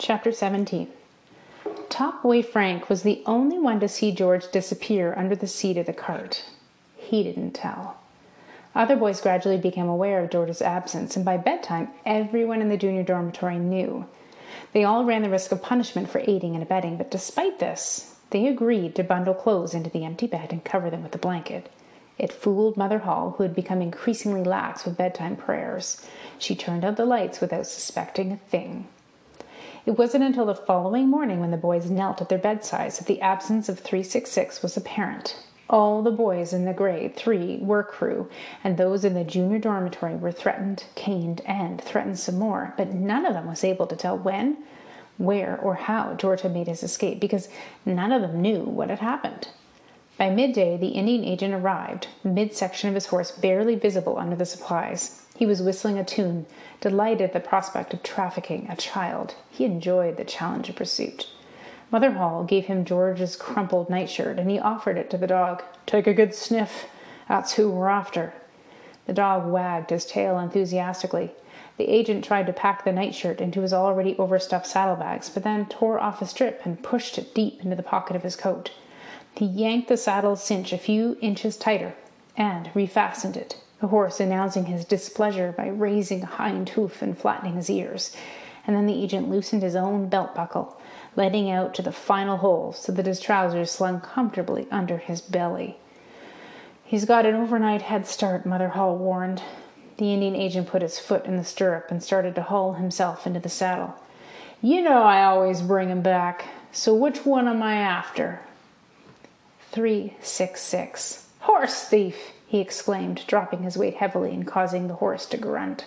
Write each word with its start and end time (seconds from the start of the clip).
Chapter 0.00 0.32
17 0.32 0.88
Top 1.88 2.20
Boy 2.20 2.42
Frank 2.42 2.90
was 2.90 3.04
the 3.04 3.22
only 3.26 3.60
one 3.60 3.78
to 3.78 3.86
see 3.86 4.10
George 4.10 4.50
disappear 4.50 5.14
under 5.16 5.36
the 5.36 5.46
seat 5.46 5.76
of 5.76 5.86
the 5.86 5.92
cart. 5.92 6.44
He 6.96 7.22
didn't 7.22 7.52
tell. 7.52 7.98
Other 8.74 8.96
boys 8.96 9.20
gradually 9.20 9.56
became 9.56 9.88
aware 9.88 10.18
of 10.18 10.30
George's 10.30 10.60
absence, 10.60 11.14
and 11.14 11.24
by 11.24 11.36
bedtime 11.36 11.90
everyone 12.04 12.60
in 12.60 12.70
the 12.70 12.76
junior 12.76 13.04
dormitory 13.04 13.56
knew. 13.56 14.06
They 14.72 14.82
all 14.82 15.04
ran 15.04 15.22
the 15.22 15.30
risk 15.30 15.52
of 15.52 15.62
punishment 15.62 16.10
for 16.10 16.24
aiding 16.26 16.54
and 16.54 16.62
abetting, 16.64 16.96
but 16.96 17.12
despite 17.12 17.60
this, 17.60 18.16
they 18.30 18.48
agreed 18.48 18.96
to 18.96 19.04
bundle 19.04 19.32
clothes 19.32 19.74
into 19.74 19.90
the 19.90 20.04
empty 20.04 20.26
bed 20.26 20.52
and 20.52 20.64
cover 20.64 20.90
them 20.90 21.04
with 21.04 21.14
a 21.14 21.18
blanket. 21.18 21.70
It 22.18 22.32
fooled 22.32 22.76
Mother 22.76 22.98
Hall, 22.98 23.36
who 23.36 23.44
had 23.44 23.54
become 23.54 23.80
increasingly 23.80 24.42
lax 24.42 24.84
with 24.84 24.96
bedtime 24.96 25.36
prayers. 25.36 26.04
She 26.36 26.56
turned 26.56 26.84
out 26.84 26.96
the 26.96 27.06
lights 27.06 27.40
without 27.40 27.68
suspecting 27.68 28.32
a 28.32 28.36
thing. 28.38 28.88
It 29.86 29.98
wasn't 29.98 30.24
until 30.24 30.46
the 30.46 30.54
following 30.54 31.08
morning, 31.08 31.40
when 31.40 31.50
the 31.50 31.58
boys 31.58 31.90
knelt 31.90 32.22
at 32.22 32.30
their 32.30 32.38
bedsides, 32.38 32.98
that 32.98 33.06
the 33.06 33.20
absence 33.20 33.68
of 33.68 33.80
366 33.80 34.62
was 34.62 34.78
apparent. 34.78 35.36
All 35.68 36.02
the 36.02 36.10
boys 36.10 36.54
in 36.54 36.64
the 36.64 36.72
grade 36.72 37.16
3 37.16 37.58
were 37.60 37.82
crew 37.82 38.30
and 38.62 38.76
those 38.76 39.04
in 39.04 39.14
the 39.14 39.24
junior 39.24 39.58
dormitory 39.58 40.14
were 40.14 40.32
threatened, 40.32 40.84
caned, 40.94 41.42
and 41.44 41.80
threatened 41.80 42.18
some 42.18 42.38
more, 42.38 42.72
but 42.76 42.94
none 42.94 43.26
of 43.26 43.34
them 43.34 43.46
was 43.46 43.64
able 43.64 43.86
to 43.86 43.96
tell 43.96 44.16
when, 44.16 44.58
where, 45.18 45.58
or 45.58 45.74
how 45.74 46.14
George 46.14 46.42
had 46.42 46.52
made 46.54 46.66
his 46.66 46.82
escape 46.82 47.20
because 47.20 47.48
none 47.84 48.12
of 48.12 48.22
them 48.22 48.40
knew 48.40 48.60
what 48.60 48.90
had 48.90 49.00
happened. 49.00 49.48
By 50.16 50.30
midday, 50.30 50.76
the 50.76 50.88
Indian 50.88 51.24
agent 51.24 51.54
arrived, 51.54 52.06
midsection 52.22 52.88
of 52.88 52.94
his 52.94 53.06
horse 53.06 53.32
barely 53.32 53.74
visible 53.74 54.16
under 54.16 54.36
the 54.36 54.46
supplies. 54.46 55.22
He 55.36 55.44
was 55.44 55.60
whistling 55.60 55.98
a 55.98 56.04
tune, 56.04 56.46
delighted 56.80 57.22
at 57.22 57.32
the 57.32 57.40
prospect 57.40 57.92
of 57.92 58.04
trafficking 58.04 58.68
a 58.70 58.76
child. 58.76 59.34
He 59.50 59.64
enjoyed 59.64 60.16
the 60.16 60.24
challenge 60.24 60.68
of 60.68 60.76
pursuit. 60.76 61.28
Mother 61.90 62.12
Hall 62.12 62.44
gave 62.44 62.66
him 62.66 62.84
George's 62.84 63.34
crumpled 63.34 63.90
nightshirt, 63.90 64.38
and 64.38 64.48
he 64.48 64.60
offered 64.60 64.98
it 64.98 65.10
to 65.10 65.18
the 65.18 65.26
dog. 65.26 65.64
Take 65.84 66.06
a 66.06 66.14
good 66.14 66.32
sniff. 66.32 66.86
That's 67.28 67.54
who 67.54 67.68
we're 67.68 67.88
after. 67.88 68.34
The 69.06 69.12
dog 69.12 69.50
wagged 69.50 69.90
his 69.90 70.06
tail 70.06 70.38
enthusiastically. 70.38 71.32
The 71.76 71.90
agent 71.90 72.24
tried 72.24 72.46
to 72.46 72.52
pack 72.52 72.84
the 72.84 72.92
nightshirt 72.92 73.40
into 73.40 73.62
his 73.62 73.72
already 73.72 74.16
overstuffed 74.16 74.68
saddlebags, 74.68 75.28
but 75.28 75.42
then 75.42 75.66
tore 75.66 75.98
off 75.98 76.22
a 76.22 76.26
strip 76.26 76.60
and 76.64 76.82
pushed 76.84 77.18
it 77.18 77.34
deep 77.34 77.62
into 77.64 77.74
the 77.74 77.82
pocket 77.82 78.14
of 78.14 78.22
his 78.22 78.36
coat. 78.36 78.70
He 79.36 79.46
yanked 79.46 79.88
the 79.88 79.96
saddle 79.96 80.36
cinch 80.36 80.72
a 80.72 80.78
few 80.78 81.18
inches 81.20 81.56
tighter 81.56 81.94
and 82.36 82.68
refastened 82.68 83.36
it, 83.36 83.60
the 83.80 83.88
horse 83.88 84.20
announcing 84.20 84.66
his 84.66 84.84
displeasure 84.84 85.52
by 85.52 85.66
raising 85.66 86.22
a 86.22 86.26
hind 86.26 86.68
hoof 86.70 87.02
and 87.02 87.18
flattening 87.18 87.54
his 87.56 87.68
ears. 87.68 88.16
And 88.64 88.76
then 88.76 88.86
the 88.86 89.02
agent 89.02 89.28
loosened 89.28 89.62
his 89.62 89.74
own 89.74 90.08
belt 90.08 90.36
buckle, 90.36 90.80
letting 91.16 91.50
out 91.50 91.74
to 91.74 91.82
the 91.82 91.90
final 91.90 92.36
hole 92.36 92.72
so 92.72 92.92
that 92.92 93.06
his 93.06 93.18
trousers 93.18 93.72
slung 93.72 94.00
comfortably 94.00 94.68
under 94.70 94.98
his 94.98 95.20
belly. 95.20 95.78
He's 96.84 97.04
got 97.04 97.26
an 97.26 97.34
overnight 97.34 97.82
head 97.82 98.06
start, 98.06 98.46
Mother 98.46 98.68
Hall 98.68 98.96
warned. 98.96 99.42
The 99.96 100.12
Indian 100.12 100.36
agent 100.36 100.68
put 100.68 100.82
his 100.82 100.98
foot 101.00 101.26
in 101.26 101.36
the 101.36 101.44
stirrup 101.44 101.90
and 101.90 102.02
started 102.02 102.36
to 102.36 102.42
haul 102.42 102.74
himself 102.74 103.26
into 103.26 103.40
the 103.40 103.48
saddle. 103.48 103.96
You 104.62 104.80
know 104.82 105.02
I 105.02 105.24
always 105.24 105.60
bring 105.60 105.88
him 105.88 106.02
back, 106.02 106.44
so 106.70 106.94
which 106.94 107.26
one 107.26 107.48
am 107.48 107.62
I 107.62 107.74
after? 107.74 108.40
366. 109.74 111.26
Horse 111.40 111.82
thief! 111.82 112.30
he 112.46 112.60
exclaimed, 112.60 113.26
dropping 113.26 113.64
his 113.64 113.76
weight 113.76 113.96
heavily 113.96 114.32
and 114.32 114.46
causing 114.46 114.86
the 114.86 114.94
horse 114.94 115.26
to 115.26 115.36
grunt. 115.36 115.84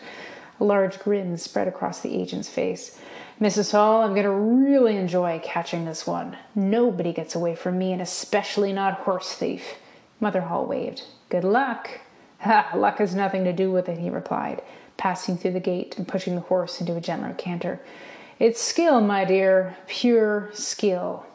A 0.59 0.65
large 0.65 0.99
grin 0.99 1.37
spread 1.37 1.69
across 1.69 2.01
the 2.01 2.13
agent's 2.13 2.49
face. 2.49 2.99
Mrs. 3.39 3.71
Hall, 3.71 4.01
I'm 4.01 4.11
going 4.11 4.23
to 4.23 4.29
really 4.29 4.97
enjoy 4.97 5.39
catching 5.41 5.85
this 5.85 6.05
one. 6.05 6.35
Nobody 6.53 7.13
gets 7.13 7.33
away 7.33 7.55
from 7.55 7.77
me, 7.77 7.93
and 7.93 8.01
especially 8.01 8.73
not 8.73 8.99
horse 8.99 9.33
thief. 9.33 9.75
Mother 10.19 10.41
Hall 10.41 10.65
waved. 10.65 11.03
Good 11.29 11.45
luck. 11.45 12.01
Ha, 12.39 12.71
luck 12.75 12.97
has 12.97 13.15
nothing 13.15 13.45
to 13.45 13.53
do 13.53 13.71
with 13.71 13.87
it, 13.87 13.99
he 13.99 14.09
replied, 14.09 14.61
passing 14.97 15.37
through 15.37 15.53
the 15.53 15.61
gate 15.61 15.97
and 15.97 16.05
pushing 16.05 16.35
the 16.35 16.41
horse 16.41 16.81
into 16.81 16.97
a 16.97 17.01
gentler 17.01 17.33
canter. 17.35 17.79
It's 18.37 18.61
skill, 18.61 18.99
my 18.99 19.23
dear, 19.23 19.77
pure 19.87 20.49
skill. 20.51 21.25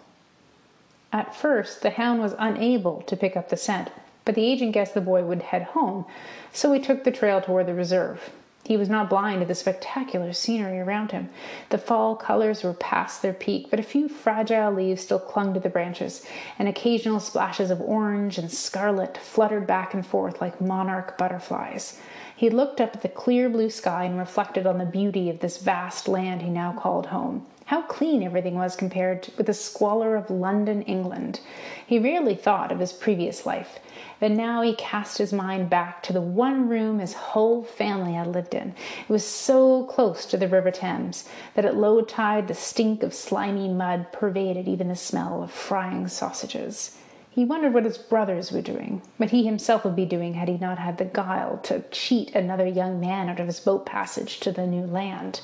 At 1.13 1.37
first, 1.37 1.83
the 1.83 1.91
hound 1.91 2.21
was 2.21 2.35
unable 2.39 3.03
to 3.03 3.17
pick 3.17 3.37
up 3.37 3.51
the 3.51 3.57
scent, 3.59 3.91
but 4.25 4.35
the 4.35 4.47
agent 4.47 4.73
guessed 4.73 4.95
the 4.95 5.03
boy 5.03 5.23
would 5.25 5.43
head 5.43 5.63
home, 5.63 6.07
so 6.53 6.73
he 6.73 6.81
took 6.81 7.05
the 7.05 7.11
trail 7.11 7.43
toward 7.43 7.67
the 7.67 7.75
reserve. 7.75 8.31
He 8.65 8.77
was 8.77 8.89
not 8.89 9.11
blind 9.11 9.41
to 9.41 9.47
the 9.47 9.55
spectacular 9.55 10.33
scenery 10.33 10.79
around 10.79 11.11
him. 11.11 11.29
The 11.71 11.79
fall 11.79 12.15
colors 12.15 12.63
were 12.63 12.73
past 12.73 13.21
their 13.21 13.33
peak, 13.33 13.69
but 13.69 13.81
a 13.81 13.83
few 13.83 14.09
fragile 14.09 14.73
leaves 14.73 15.03
still 15.03 15.19
clung 15.19 15.53
to 15.53 15.61
the 15.61 15.69
branches, 15.69 16.25
and 16.59 16.69
occasional 16.69 17.21
splashes 17.21 17.71
of 17.71 17.81
orange 17.81 18.39
and 18.39 18.51
scarlet 18.51 19.19
fluttered 19.19 19.67
back 19.67 19.93
and 19.93 20.07
forth 20.07 20.41
like 20.41 20.61
monarch 20.61 21.19
butterflies. 21.19 22.01
He 22.35 22.49
looked 22.49 22.81
up 22.81 22.95
at 22.95 23.03
the 23.03 23.09
clear 23.09 23.51
blue 23.51 23.69
sky 23.69 24.05
and 24.05 24.17
reflected 24.17 24.67
on 24.67 24.79
the 24.79 24.87
beauty 24.87 25.29
of 25.29 25.41
this 25.41 25.59
vast 25.59 26.09
land 26.09 26.41
he 26.41 26.49
now 26.49 26.73
called 26.73 27.07
home. 27.07 27.45
How 27.73 27.81
clean 27.81 28.23
everything 28.23 28.57
was 28.57 28.77
compared 28.77 29.29
with 29.39 29.47
the 29.47 29.55
squalor 29.55 30.15
of 30.15 30.29
London, 30.29 30.83
England. 30.83 31.41
He 31.87 31.99
rarely 31.99 32.35
thought 32.35 32.71
of 32.71 32.81
his 32.81 32.93
previous 32.93 33.47
life, 33.47 33.79
but 34.21 34.31
now 34.31 34.61
he 34.61 34.75
cast 34.75 35.17
his 35.17 35.33
mind 35.33 35.71
back 35.71 36.03
to 36.03 36.13
the 36.13 36.21
one 36.21 36.69
room 36.69 36.99
his 36.99 37.15
whole 37.15 37.65
family 37.65 38.13
had 38.13 38.27
lived 38.27 38.53
in. 38.53 38.75
It 39.01 39.09
was 39.09 39.25
so 39.25 39.85
close 39.85 40.27
to 40.27 40.37
the 40.37 40.49
River 40.49 40.71
Thames 40.71 41.27
that 41.55 41.65
at 41.65 41.75
low 41.75 42.03
tide 42.03 42.47
the 42.47 42.55
stink 42.55 43.03
of 43.03 43.15
slimy 43.15 43.71
mud 43.71 44.13
pervaded 44.13 44.69
even 44.69 44.89
the 44.89 44.95
smell 44.95 45.43
of 45.43 45.51
frying 45.51 46.09
sausages. 46.09 46.99
He 47.31 47.47
wondered 47.47 47.73
what 47.73 47.87
his 47.87 47.97
brothers 47.97 48.53
were 48.53 48.61
doing, 48.61 49.01
what 49.17 49.31
he 49.31 49.47
himself 49.47 49.83
would 49.87 49.97
be 49.97 50.05
doing 50.05 50.35
had 50.35 50.49
he 50.49 50.59
not 50.59 50.79
had 50.79 50.99
the 50.99 51.07
guile 51.07 51.57
to 51.63 51.81
cheat 51.91 52.35
another 52.35 52.67
young 52.67 53.01
man 53.01 53.31
out 53.31 53.41
of 53.41 53.47
his 53.47 53.61
boat 53.61 53.87
passage 53.87 54.41
to 54.41 54.53
the 54.53 54.67
new 54.67 54.85
land. 54.85 55.41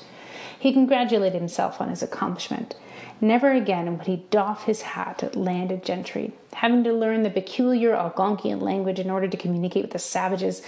He 0.59 0.73
congratulated 0.73 1.39
himself 1.39 1.79
on 1.79 1.89
his 1.89 2.03
accomplishment. 2.03 2.75
Never 3.21 3.51
again 3.51 3.97
would 3.97 4.07
he 4.07 4.25
doff 4.29 4.65
his 4.65 4.81
hat 4.81 5.23
at 5.23 5.35
landed 5.35 5.85
gentry. 5.85 6.33
Having 6.53 6.83
to 6.83 6.93
learn 6.93 7.23
the 7.23 7.29
peculiar 7.29 7.95
Algonquian 7.95 8.61
language 8.61 8.99
in 8.99 9.09
order 9.09 9.27
to 9.27 9.37
communicate 9.37 9.83
with 9.83 9.91
the 9.91 9.99
savages 9.99 10.61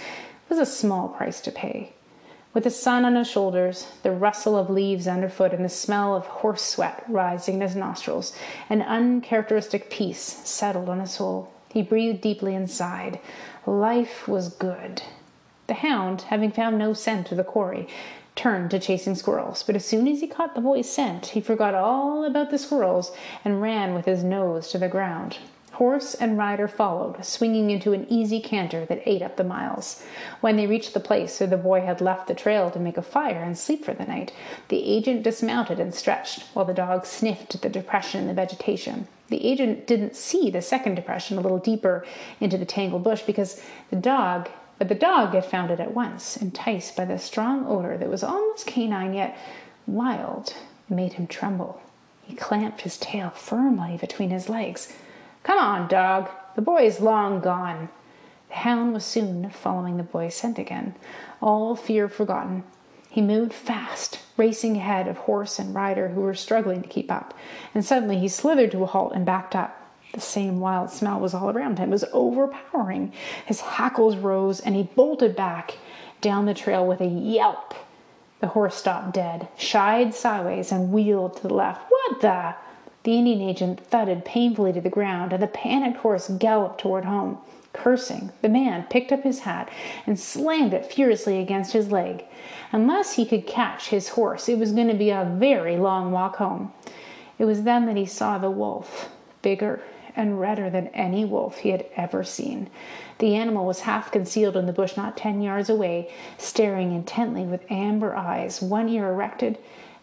was 0.48 0.58
a 0.58 0.66
small 0.66 1.08
price 1.08 1.42
to 1.42 1.52
pay. 1.52 1.92
With 2.54 2.64
the 2.64 2.70
sun 2.70 3.04
on 3.04 3.16
his 3.16 3.28
shoulders, 3.28 3.86
the 4.02 4.10
rustle 4.10 4.56
of 4.56 4.68
leaves 4.68 5.06
underfoot, 5.06 5.54
and 5.54 5.64
the 5.64 5.70
smell 5.70 6.14
of 6.14 6.26
horse 6.26 6.62
sweat 6.62 7.04
rising 7.08 7.56
in 7.56 7.60
his 7.62 7.76
nostrils, 7.76 8.36
an 8.68 8.82
uncharacteristic 8.82 9.90
peace 9.90 10.20
settled 10.20 10.88
on 10.88 11.00
his 11.00 11.12
soul. 11.12 11.50
He 11.70 11.82
breathed 11.82 12.20
deeply 12.20 12.54
and 12.54 12.70
sighed. 12.70 13.18
Life 13.66 14.28
was 14.28 14.50
good. 14.50 15.02
The 15.66 15.74
hound, 15.74 16.22
having 16.22 16.50
found 16.50 16.76
no 16.76 16.92
scent 16.92 17.30
of 17.30 17.38
the 17.38 17.44
quarry, 17.44 17.88
turned 18.34 18.70
to 18.70 18.78
chasing 18.78 19.14
squirrels, 19.14 19.62
but 19.62 19.76
as 19.76 19.84
soon 19.84 20.08
as 20.08 20.20
he 20.20 20.26
caught 20.26 20.54
the 20.54 20.60
boy's 20.60 20.90
scent, 20.90 21.26
he 21.26 21.40
forgot 21.40 21.74
all 21.74 22.24
about 22.24 22.50
the 22.50 22.58
squirrels 22.58 23.12
and 23.44 23.62
ran 23.62 23.94
with 23.94 24.06
his 24.06 24.24
nose 24.24 24.68
to 24.70 24.78
the 24.78 24.88
ground. 24.88 25.38
Horse 25.72 26.14
and 26.14 26.36
rider 26.36 26.68
followed, 26.68 27.24
swinging 27.24 27.70
into 27.70 27.94
an 27.94 28.06
easy 28.10 28.40
canter 28.40 28.84
that 28.84 29.02
ate 29.06 29.22
up 29.22 29.36
the 29.36 29.44
miles. 29.44 30.04
When 30.42 30.56
they 30.56 30.66
reached 30.66 30.92
the 30.92 31.00
place 31.00 31.40
where 31.40 31.48
the 31.48 31.56
boy 31.56 31.80
had 31.80 32.02
left 32.02 32.28
the 32.28 32.34
trail 32.34 32.70
to 32.70 32.78
make 32.78 32.98
a 32.98 33.02
fire 33.02 33.42
and 33.42 33.56
sleep 33.56 33.84
for 33.84 33.94
the 33.94 34.04
night, 34.04 34.32
the 34.68 34.84
agent 34.84 35.22
dismounted 35.22 35.80
and 35.80 35.94
stretched, 35.94 36.44
while 36.52 36.66
the 36.66 36.74
dog 36.74 37.06
sniffed 37.06 37.54
at 37.54 37.62
the 37.62 37.70
depression 37.70 38.20
in 38.20 38.26
the 38.28 38.34
vegetation. 38.34 39.08
The 39.28 39.46
agent 39.46 39.86
didn't 39.86 40.14
see 40.14 40.50
the 40.50 40.60
second 40.60 40.94
depression 40.94 41.38
a 41.38 41.40
little 41.40 41.58
deeper 41.58 42.04
into 42.38 42.58
the 42.58 42.66
tangled 42.66 43.02
bush 43.02 43.22
because 43.22 43.62
the 43.88 43.96
dog 43.96 44.50
but 44.78 44.88
the 44.88 44.94
dog 44.94 45.34
had 45.34 45.44
found 45.44 45.70
it 45.70 45.80
at 45.80 45.94
once, 45.94 46.36
enticed 46.36 46.96
by 46.96 47.04
the 47.04 47.18
strong 47.18 47.66
odor 47.66 47.96
that 47.96 48.08
was 48.08 48.24
almost 48.24 48.66
canine 48.66 49.14
yet 49.14 49.36
wild. 49.86 50.54
It 50.88 50.94
made 50.94 51.14
him 51.14 51.26
tremble. 51.26 51.80
He 52.24 52.34
clamped 52.34 52.82
his 52.82 52.96
tail 52.96 53.30
firmly 53.30 53.96
between 53.96 54.30
his 54.30 54.48
legs. 54.48 54.92
Come 55.42 55.58
on, 55.58 55.88
dog. 55.88 56.30
The 56.54 56.62
boy's 56.62 57.00
long 57.00 57.40
gone. 57.40 57.88
The 58.48 58.54
hound 58.56 58.92
was 58.92 59.04
soon 59.04 59.50
following 59.50 59.96
the 59.96 60.02
boy's 60.02 60.34
scent 60.34 60.58
again, 60.58 60.94
all 61.40 61.74
fear 61.74 62.08
forgotten. 62.08 62.64
He 63.08 63.20
moved 63.20 63.52
fast, 63.52 64.20
racing 64.36 64.76
ahead 64.76 65.08
of 65.08 65.18
horse 65.18 65.58
and 65.58 65.74
rider 65.74 66.08
who 66.08 66.22
were 66.22 66.34
struggling 66.34 66.82
to 66.82 66.88
keep 66.88 67.10
up, 67.10 67.34
and 67.74 67.84
suddenly 67.84 68.18
he 68.18 68.28
slithered 68.28 68.70
to 68.72 68.82
a 68.82 68.86
halt 68.86 69.12
and 69.14 69.26
backed 69.26 69.54
up. 69.54 69.81
The 70.12 70.20
same 70.20 70.60
wild 70.60 70.90
smell 70.90 71.18
was 71.18 71.32
all 71.32 71.50
around 71.50 71.78
him. 71.78 71.88
It 71.88 71.92
was 71.92 72.04
overpowering. 72.12 73.12
His 73.46 73.60
hackles 73.60 74.16
rose 74.16 74.60
and 74.60 74.74
he 74.74 74.82
bolted 74.82 75.34
back 75.34 75.78
down 76.20 76.44
the 76.44 76.54
trail 76.54 76.86
with 76.86 77.00
a 77.00 77.06
yelp. 77.06 77.74
The 78.40 78.48
horse 78.48 78.74
stopped 78.74 79.14
dead, 79.14 79.48
shied 79.56 80.14
sideways, 80.14 80.70
and 80.70 80.92
wheeled 80.92 81.36
to 81.36 81.42
the 81.48 81.54
left. 81.54 81.90
What 81.90 82.20
the? 82.20 82.54
The 83.04 83.18
Indian 83.18 83.40
agent 83.40 83.80
thudded 83.80 84.24
painfully 84.24 84.72
to 84.72 84.80
the 84.80 84.90
ground, 84.90 85.32
and 85.32 85.42
the 85.42 85.46
panicked 85.46 85.98
horse 85.98 86.28
galloped 86.28 86.80
toward 86.80 87.04
home. 87.04 87.38
Cursing, 87.72 88.32
the 88.42 88.48
man 88.48 88.84
picked 88.90 89.12
up 89.12 89.22
his 89.22 89.40
hat 89.40 89.70
and 90.06 90.20
slammed 90.20 90.74
it 90.74 90.92
furiously 90.92 91.38
against 91.38 91.72
his 91.72 91.90
leg. 91.90 92.24
Unless 92.70 93.14
he 93.14 93.24
could 93.24 93.46
catch 93.46 93.88
his 93.88 94.10
horse, 94.10 94.48
it 94.48 94.58
was 94.58 94.72
going 94.72 94.88
to 94.88 94.94
be 94.94 95.10
a 95.10 95.34
very 95.38 95.76
long 95.76 96.12
walk 96.12 96.36
home. 96.36 96.72
It 97.38 97.46
was 97.46 97.62
then 97.62 97.86
that 97.86 97.96
he 97.96 98.06
saw 98.06 98.38
the 98.38 98.50
wolf, 98.50 99.08
bigger 99.40 99.80
and 100.16 100.40
redder 100.40 100.70
than 100.70 100.88
any 100.88 101.24
wolf 101.24 101.58
he 101.58 101.70
had 101.70 101.86
ever 101.96 102.24
seen. 102.24 102.68
The 103.18 103.34
animal 103.36 103.66
was 103.66 103.80
half 103.80 104.10
concealed 104.10 104.56
in 104.56 104.66
the 104.66 104.72
bush 104.72 104.96
not 104.96 105.16
ten 105.16 105.42
yards 105.42 105.70
away, 105.70 106.10
staring 106.38 106.92
intently 106.92 107.44
with 107.44 107.70
amber 107.70 108.14
eyes, 108.14 108.60
one 108.60 108.88
ear 108.88 109.08
erected, 109.08 109.58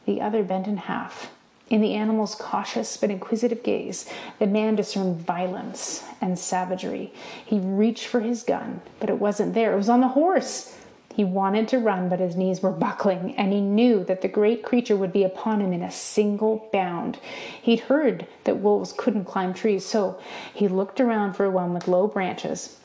the 0.05 0.21
other 0.21 0.43
bent 0.43 0.67
in 0.67 0.77
half. 0.77 1.31
In 1.69 1.81
the 1.81 1.93
animal's 1.93 2.33
cautious 2.33 2.97
but 2.97 3.11
inquisitive 3.11 3.61
gaze, 3.61 4.09
the 4.39 4.47
man 4.47 4.75
discerned 4.75 5.21
violence 5.21 6.03
and 6.19 6.37
savagery. 6.37 7.13
He 7.45 7.59
reached 7.59 8.07
for 8.07 8.21
his 8.21 8.41
gun, 8.41 8.81
but 8.99 9.09
it 9.09 9.19
wasn't 9.19 9.53
there. 9.53 9.73
It 9.73 9.77
was 9.77 9.89
on 9.89 10.01
the 10.01 10.07
horse. 10.07 10.75
He 11.19 11.25
wanted 11.25 11.67
to 11.67 11.79
run, 11.79 12.07
but 12.07 12.21
his 12.21 12.37
knees 12.37 12.61
were 12.61 12.71
buckling, 12.71 13.35
and 13.35 13.51
he 13.51 13.59
knew 13.59 14.05
that 14.05 14.21
the 14.21 14.29
great 14.29 14.63
creature 14.63 14.95
would 14.95 15.11
be 15.11 15.25
upon 15.25 15.59
him 15.59 15.73
in 15.73 15.81
a 15.81 15.91
single 15.91 16.69
bound. 16.71 17.19
He'd 17.61 17.81
heard 17.81 18.25
that 18.45 18.61
wolves 18.61 18.93
couldn't 18.93 19.25
climb 19.25 19.53
trees, 19.53 19.85
so 19.85 20.17
he 20.53 20.69
looked 20.69 21.01
around 21.01 21.33
for 21.33 21.51
one 21.51 21.73
with 21.73 21.89
low 21.89 22.07
branches. 22.07 22.79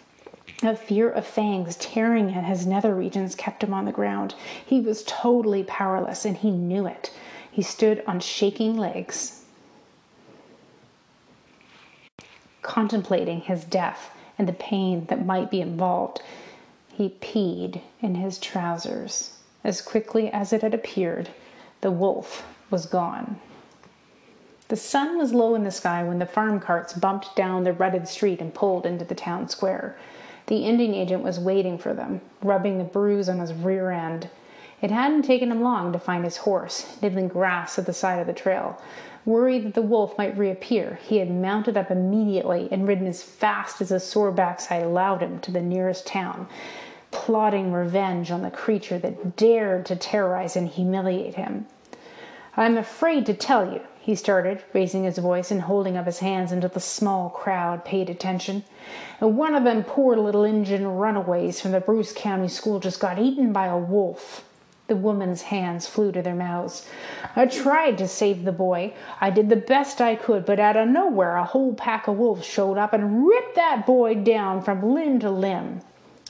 A 0.65 0.75
fear 0.75 1.09
of 1.09 1.25
fangs 1.25 1.77
tearing 1.77 2.35
at 2.35 2.43
his 2.43 2.67
nether 2.67 2.93
regions 2.93 3.37
kept 3.37 3.63
him 3.63 3.73
on 3.73 3.85
the 3.85 3.93
ground. 3.93 4.35
He 4.67 4.81
was 4.81 5.05
totally 5.07 5.63
powerless, 5.63 6.25
and 6.25 6.37
he 6.37 6.51
knew 6.51 6.89
it. 6.89 7.13
He 7.49 7.63
stood 7.63 8.03
on 8.05 8.19
shaking 8.19 8.77
legs, 8.77 9.45
contemplating 12.63 13.43
his 13.43 13.63
death 13.63 14.11
and 14.37 14.49
the 14.49 14.53
pain 14.53 15.05
that 15.05 15.25
might 15.25 15.53
be 15.53 15.61
involved. 15.61 16.21
He 16.97 17.09
peed 17.21 17.81
in 18.01 18.15
his 18.15 18.39
trousers. 18.39 19.39
As 19.65 19.81
quickly 19.81 20.31
as 20.31 20.53
it 20.53 20.63
had 20.63 20.75
appeared, 20.75 21.31
the 21.81 21.91
wolf 21.91 22.47
was 22.71 22.87
gone. 22.87 23.41
The 24.69 24.77
sun 24.77 25.19
was 25.19 25.35
low 25.35 25.55
in 25.55 25.65
the 25.65 25.71
sky 25.71 26.05
when 26.05 26.21
the 26.21 26.27
farm 26.27 26.61
carts 26.61 26.93
bumped 26.93 27.35
down 27.35 27.65
the 27.65 27.73
rutted 27.73 28.07
street 28.07 28.41
and 28.41 28.55
pulled 28.55 28.87
into 28.87 29.05
the 29.05 29.15
town 29.15 29.49
square. 29.49 29.99
The 30.47 30.65
Indian 30.65 30.95
agent 30.95 31.23
was 31.23 31.41
waiting 31.41 31.79
for 31.79 31.95
them, 31.95 32.21
rubbing 32.43 32.79
the 32.79 32.85
bruise 32.85 33.29
on 33.29 33.41
his 33.41 33.53
rear 33.53 33.91
end. 33.91 34.31
It 34.85 34.91
hadn't 34.91 35.23
taken 35.23 35.51
him 35.51 35.63
long 35.63 35.95
to 35.95 35.99
find 35.99 36.25
his 36.25 36.37
horse, 36.37 36.99
nibbling 37.01 37.29
grass 37.29 37.79
at 37.79 37.87
the 37.87 37.95
side 37.95 38.19
of 38.19 38.27
the 38.27 38.35
trail. 38.35 38.79
Worried 39.25 39.65
that 39.65 39.73
the 39.73 39.81
wolf 39.81 40.19
might 40.19 40.37
reappear, 40.37 40.99
he 41.03 41.17
had 41.17 41.31
mounted 41.31 41.79
up 41.79 41.91
immediately 41.91 42.69
and 42.71 42.87
ridden 42.87 43.07
as 43.07 43.23
fast 43.23 43.81
as 43.81 43.89
his 43.89 44.05
sore 44.05 44.31
backside 44.31 44.83
allowed 44.83 45.23
him 45.23 45.41
to 45.41 45.51
the 45.51 45.63
nearest 45.63 46.07
town, 46.07 46.49
plotting 47.11 47.73
revenge 47.73 48.31
on 48.31 48.43
the 48.43 48.51
creature 48.51 48.99
that 48.99 49.37
dared 49.37 49.87
to 49.87 49.97
terrorize 49.97 50.55
and 50.55 50.69
humiliate 50.69 51.37
him. 51.37 51.65
I'm 52.55 52.77
afraid 52.77 53.25
to 53.25 53.33
tell 53.33 53.73
you, 53.73 53.81
he 54.03 54.15
started, 54.15 54.63
raising 54.75 55.05
his 55.05 55.17
voice 55.17 55.51
and 55.51 55.63
holding 55.63 55.97
up 55.97 56.05
his 56.05 56.19
hands 56.19 56.53
until 56.53 56.69
the 56.69 56.79
small 56.79 57.31
crowd 57.31 57.87
paid 57.87 58.11
attention. 58.11 58.65
One 59.19 59.55
of 59.55 59.65
them 59.65 59.83
poor 59.83 60.15
little 60.19 60.45
Injun 60.45 60.87
runaways 60.87 61.59
from 61.59 61.71
the 61.71 61.81
Bruce 61.81 62.13
County 62.13 62.49
School 62.49 62.81
just 62.81 63.01
got 63.01 63.19
eaten 63.19 63.51
by 63.51 63.69
a 63.69 63.79
wolf. 63.79 64.45
The 64.87 64.97
woman's 64.97 65.43
hands 65.43 65.87
flew 65.87 66.13
to 66.13 66.21
their 66.21 66.35
mouths. 66.35 66.87
I 67.35 67.47
tried 67.47 67.97
to 67.99 68.07
save 68.07 68.45
the 68.45 68.53
boy. 68.53 68.93
I 69.19 69.31
did 69.31 69.49
the 69.49 69.57
best 69.57 70.01
I 70.01 70.15
could, 70.15 70.45
but 70.45 70.61
out 70.61 70.77
of 70.77 70.89
nowhere 70.89 71.37
a 71.37 71.45
whole 71.45 71.73
pack 71.73 72.07
of 72.07 72.19
wolves 72.19 72.45
showed 72.45 72.77
up 72.77 72.93
and 72.93 73.27
ripped 73.27 73.55
that 73.55 73.87
boy 73.87 74.15
down 74.15 74.61
from 74.61 74.95
limb 74.95 75.21
to 75.21 75.31
limb. 75.31 75.81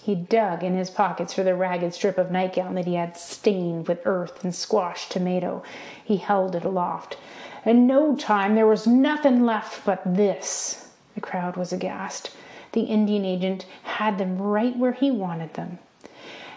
He 0.01 0.15
dug 0.15 0.63
in 0.63 0.77
his 0.77 0.91
pockets 0.91 1.33
for 1.33 1.43
the 1.43 1.57
ragged 1.57 1.95
strip 1.95 2.17
of 2.17 2.31
nightgown 2.31 2.75
that 2.75 2.87
he 2.87 2.95
had 2.95 3.17
stained 3.17 3.89
with 3.89 4.03
earth 4.05 4.45
and 4.45 4.55
squashed 4.55 5.11
tomato. 5.11 5.63
He 6.05 6.19
held 6.19 6.55
it 6.55 6.65
aloft. 6.65 7.17
In 7.65 7.87
no 7.87 8.15
time 8.15 8.55
there 8.55 8.67
was 8.67 8.87
nothing 8.87 9.45
left 9.45 9.85
but 9.85 10.03
this. 10.05 10.91
The 11.15 11.21
crowd 11.21 11.57
was 11.57 11.73
aghast. 11.73 12.31
The 12.73 12.83
Indian 12.83 13.25
agent 13.25 13.67
had 13.83 14.19
them 14.19 14.37
right 14.37 14.77
where 14.77 14.93
he 14.93 15.11
wanted 15.11 15.55
them. 15.55 15.79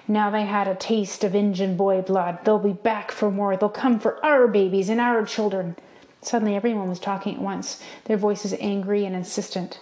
Now 0.08 0.30
they 0.30 0.46
had 0.46 0.68
a 0.68 0.76
taste 0.76 1.24
of 1.24 1.36
Injun 1.36 1.76
boy 1.76 2.02
blood. 2.02 2.40
They'll 2.46 2.60
be 2.60 2.72
back 2.72 3.12
for 3.12 3.30
more. 3.30 3.58
They'll 3.58 3.70
come 3.70 4.00
for 4.00 4.24
our 4.26 4.48
babies 4.48 4.88
and 4.88 5.02
our 5.02 5.26
children. 5.26 5.76
Suddenly 6.22 6.56
everyone 6.56 6.90
was 6.90 7.00
talking 7.00 7.36
at 7.36 7.42
once, 7.42 7.82
their 8.06 8.18
voices 8.18 8.54
angry 8.60 9.06
and 9.06 9.16
insistent. 9.16 9.80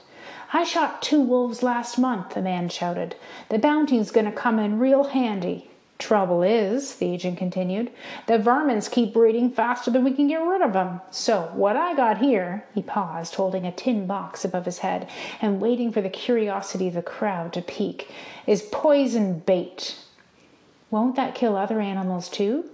I 0.51 0.63
shot 0.63 1.01
two 1.01 1.21
wolves 1.21 1.63
last 1.63 1.97
month, 1.97 2.33
the 2.33 2.41
man 2.41 2.69
shouted. 2.69 3.15
The 3.49 3.59
bounty's 3.59 4.11
gonna 4.11 4.31
come 4.31 4.59
in 4.59 4.79
real 4.79 5.05
handy. 5.05 5.69
Trouble 5.97 6.43
is, 6.43 6.95
the 6.95 7.13
agent 7.13 7.37
continued, 7.37 7.89
the 8.27 8.37
varmints 8.37 8.89
keep 8.89 9.13
breeding 9.13 9.49
faster 9.49 9.89
than 9.89 10.03
we 10.03 10.11
can 10.11 10.27
get 10.27 10.41
rid 10.41 10.61
of 10.61 10.73
them. 10.73 10.99
So, 11.09 11.49
what 11.53 11.77
I 11.77 11.95
got 11.95 12.17
here, 12.17 12.65
he 12.73 12.81
paused, 12.81 13.35
holding 13.35 13.65
a 13.65 13.71
tin 13.71 14.05
box 14.05 14.43
above 14.43 14.65
his 14.65 14.79
head 14.79 15.07
and 15.41 15.61
waiting 15.61 15.91
for 15.91 16.01
the 16.01 16.09
curiosity 16.09 16.89
of 16.89 16.95
the 16.95 17.01
crowd 17.01 17.53
to 17.53 17.61
peak, 17.61 18.09
is 18.45 18.61
poison 18.71 19.39
bait. 19.39 19.95
Won't 20.95 21.17
that 21.17 21.35
kill 21.35 21.57
other 21.57 21.81
animals 21.81 22.29
too? 22.29 22.69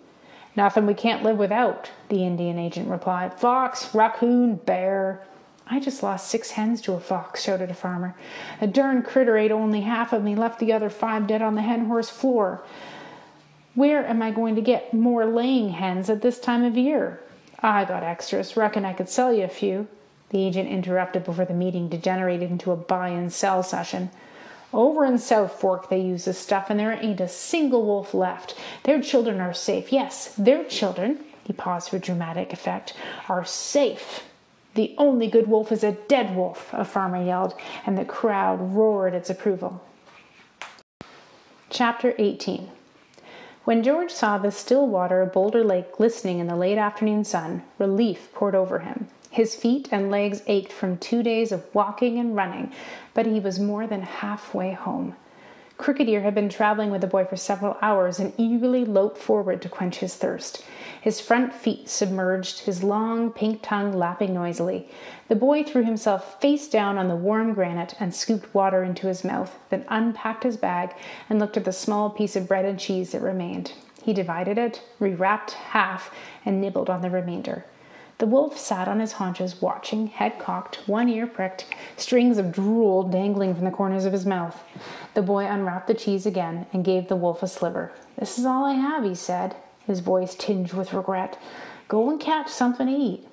Nothing 0.56 0.86
we 0.86 0.94
can't 0.94 1.24
live 1.24 1.40
without, 1.40 1.90
the 2.10 2.24
Indian 2.24 2.60
agent 2.60 2.88
replied. 2.88 3.34
Fox, 3.34 3.96
raccoon, 3.96 4.58
bear. 4.58 5.24
I 5.66 5.80
just 5.80 6.04
lost 6.04 6.28
six 6.30 6.52
hens 6.52 6.82
to 6.82 6.94
a 6.94 7.00
fox, 7.00 7.42
shouted 7.42 7.72
a 7.72 7.74
farmer. 7.74 8.14
The 8.60 8.68
darn 8.68 9.02
critter 9.02 9.40
ate 9.40 9.52
only 9.52 9.82
half 9.82 10.14
of 10.14 10.24
me, 10.24 10.36
left 10.36 10.60
the 10.60 10.72
other 10.72 10.88
five 10.88 11.26
dead 11.26 11.42
on 11.42 11.56
the 11.56 11.64
hen 11.64 11.86
horse 11.86 12.12
floor. 12.12 12.64
Where 13.74 14.06
am 14.06 14.22
I 14.22 14.30
going 14.30 14.54
to 14.54 14.62
get 14.62 14.94
more 14.94 15.26
laying 15.26 15.72
hens 15.72 16.08
at 16.08 16.22
this 16.22 16.40
time 16.40 16.64
of 16.64 16.78
year? 16.78 17.20
I 17.58 17.86
got 17.86 18.04
extras. 18.04 18.56
Reckon 18.56 18.86
I 18.86 18.94
could 18.94 19.10
sell 19.10 19.34
you 19.34 19.46
a 19.46 19.48
few. 19.48 19.88
The 20.30 20.46
agent 20.46 20.70
interrupted 20.70 21.24
before 21.24 21.46
the 21.46 21.56
meeting 21.56 21.90
degenerated 21.90 22.52
into 22.52 22.72
a 22.72 22.76
buy 22.76 23.10
and 23.10 23.34
sell 23.34 23.64
session. 23.64 24.12
Over 24.74 25.06
in 25.06 25.18
South 25.18 25.54
Fork, 25.54 25.90
they 25.90 26.00
use 26.00 26.26
this 26.26 26.38
stuff, 26.38 26.70
and 26.70 26.80
there 26.80 26.94
ain't 26.94 27.20
a 27.20 27.28
single 27.28 27.86
wolf 27.86 28.14
left. 28.14 28.56
Their 28.84 29.02
children 29.02 29.42
are 29.42 29.54
safe. 29.54 29.92
Yes, 29.92 30.34
their 30.38 30.64
children, 30.64 31.20
he 31.44 31.52
paused 31.54 31.90
for 31.90 32.00
dramatic 32.00 32.54
effect, 32.54 32.94
are 33.28 33.44
safe. 33.44 34.24
The 34.76 34.96
only 34.98 35.28
good 35.28 35.48
wolf 35.48 35.72
is 35.72 35.84
a 35.84 35.92
dead 35.92 36.36
wolf, 36.36 36.70
a 36.72 36.86
farmer 36.86 37.22
yelled, 37.22 37.54
and 37.86 37.98
the 37.98 38.06
crowd 38.06 38.74
roared 38.74 39.14
its 39.14 39.30
approval. 39.30 39.84
Chapter 41.70 42.16
18 42.18 42.70
When 43.66 43.84
George 43.84 44.12
saw 44.12 44.38
the 44.38 44.52
still 44.52 44.88
water 44.88 45.22
of 45.22 45.34
Boulder 45.34 45.66
Lake 45.66 45.92
glistening 45.92 46.40
in 46.40 46.48
the 46.48 46.56
late 46.56 46.78
afternoon 46.78 47.26
sun, 47.26 47.64
relief 47.78 48.32
poured 48.34 48.56
over 48.56 48.80
him. 48.80 49.10
His 49.32 49.56
feet 49.56 49.88
and 49.92 50.12
legs 50.12 50.44
ached 50.46 50.74
from 50.74 50.98
two 50.98 51.24
days 51.24 51.54
of 51.54 51.64
walking 51.74 52.20
and 52.20 52.36
running, 52.36 52.74
but 53.14 53.26
he 53.26 53.40
was 53.40 53.62
more 53.62 53.88
than 53.88 54.02
halfway 54.02 54.74
home. 54.74 55.16
Crooked 55.78 56.10
Ear 56.10 56.22
had 56.22 56.36
been 56.36 56.50
traveling 56.50 56.92
with 56.92 57.00
the 57.00 57.08
boy 57.08 57.24
for 57.24 57.38
several 57.38 57.78
hours 57.82 58.20
and 58.20 58.34
eagerly 58.38 58.84
loped 58.84 59.18
forward 59.18 59.62
to 59.62 59.70
quench 59.70 60.00
his 60.00 60.16
thirst. 60.16 60.66
His 61.00 61.22
front 61.22 61.54
feet 61.54 61.88
submerged, 61.88 62.60
his 62.60 62.84
long 62.84 63.32
pink 63.32 63.62
tongue 63.64 63.94
lapping 63.94 64.34
noisily. 64.34 64.90
The 65.30 65.36
boy 65.38 65.64
threw 65.64 65.84
himself 65.84 66.40
face 66.42 66.68
down 66.68 66.98
on 66.98 67.08
the 67.08 67.16
warm 67.16 67.54
granite 67.54 67.96
and 68.02 68.14
scooped 68.14 68.54
water 68.54 68.84
into 68.84 69.08
his 69.08 69.24
mouth, 69.24 69.58
then 69.70 69.86
unpacked 69.88 70.44
his 70.44 70.58
bag 70.58 70.94
and 71.30 71.40
looked 71.40 71.56
at 71.56 71.64
the 71.64 71.72
small 71.72 72.10
piece 72.10 72.36
of 72.36 72.50
bread 72.50 72.66
and 72.66 72.78
cheese 72.78 73.14
that 73.14 73.22
remained. 73.22 73.72
He 74.04 74.12
divided 74.12 74.58
it, 74.58 74.84
rewrapped 75.00 75.52
half, 75.52 76.14
and 76.46 76.60
nibbled 76.60 76.90
on 76.90 77.02
the 77.02 77.10
remainder. 77.10 77.64
The 78.22 78.28
wolf 78.28 78.56
sat 78.56 78.88
on 78.88 79.00
his 79.00 79.14
haunches, 79.14 79.64
watching, 79.64 80.06
head 80.06 80.38
cocked, 80.38 80.88
one 80.88 81.10
ear 81.10 81.26
pricked, 81.26 81.66
strings 81.98 82.38
of 82.38 82.52
drool 82.52 83.02
dangling 83.02 83.56
from 83.56 83.66
the 83.66 83.72
corners 83.72 84.06
of 84.06 84.14
his 84.14 84.28
mouth. 84.28 84.64
The 85.16 85.24
boy 85.24 85.46
unwrapped 85.46 85.88
the 85.88 85.96
cheese 85.96 86.28
again 86.28 86.68
and 86.72 86.86
gave 86.86 87.08
the 87.08 87.16
wolf 87.16 87.42
a 87.42 87.48
sliver. 87.48 87.92
This 88.20 88.38
is 88.38 88.46
all 88.46 88.64
I 88.64 88.74
have, 88.74 89.04
he 89.06 89.16
said, 89.16 89.56
his 89.88 90.02
voice 90.02 90.36
tinged 90.36 90.72
with 90.74 90.94
regret. 90.94 91.40
Go 91.88 92.12
and 92.12 92.20
catch 92.20 92.50
something 92.50 92.86
to 92.86 92.94
eat. 92.94 93.28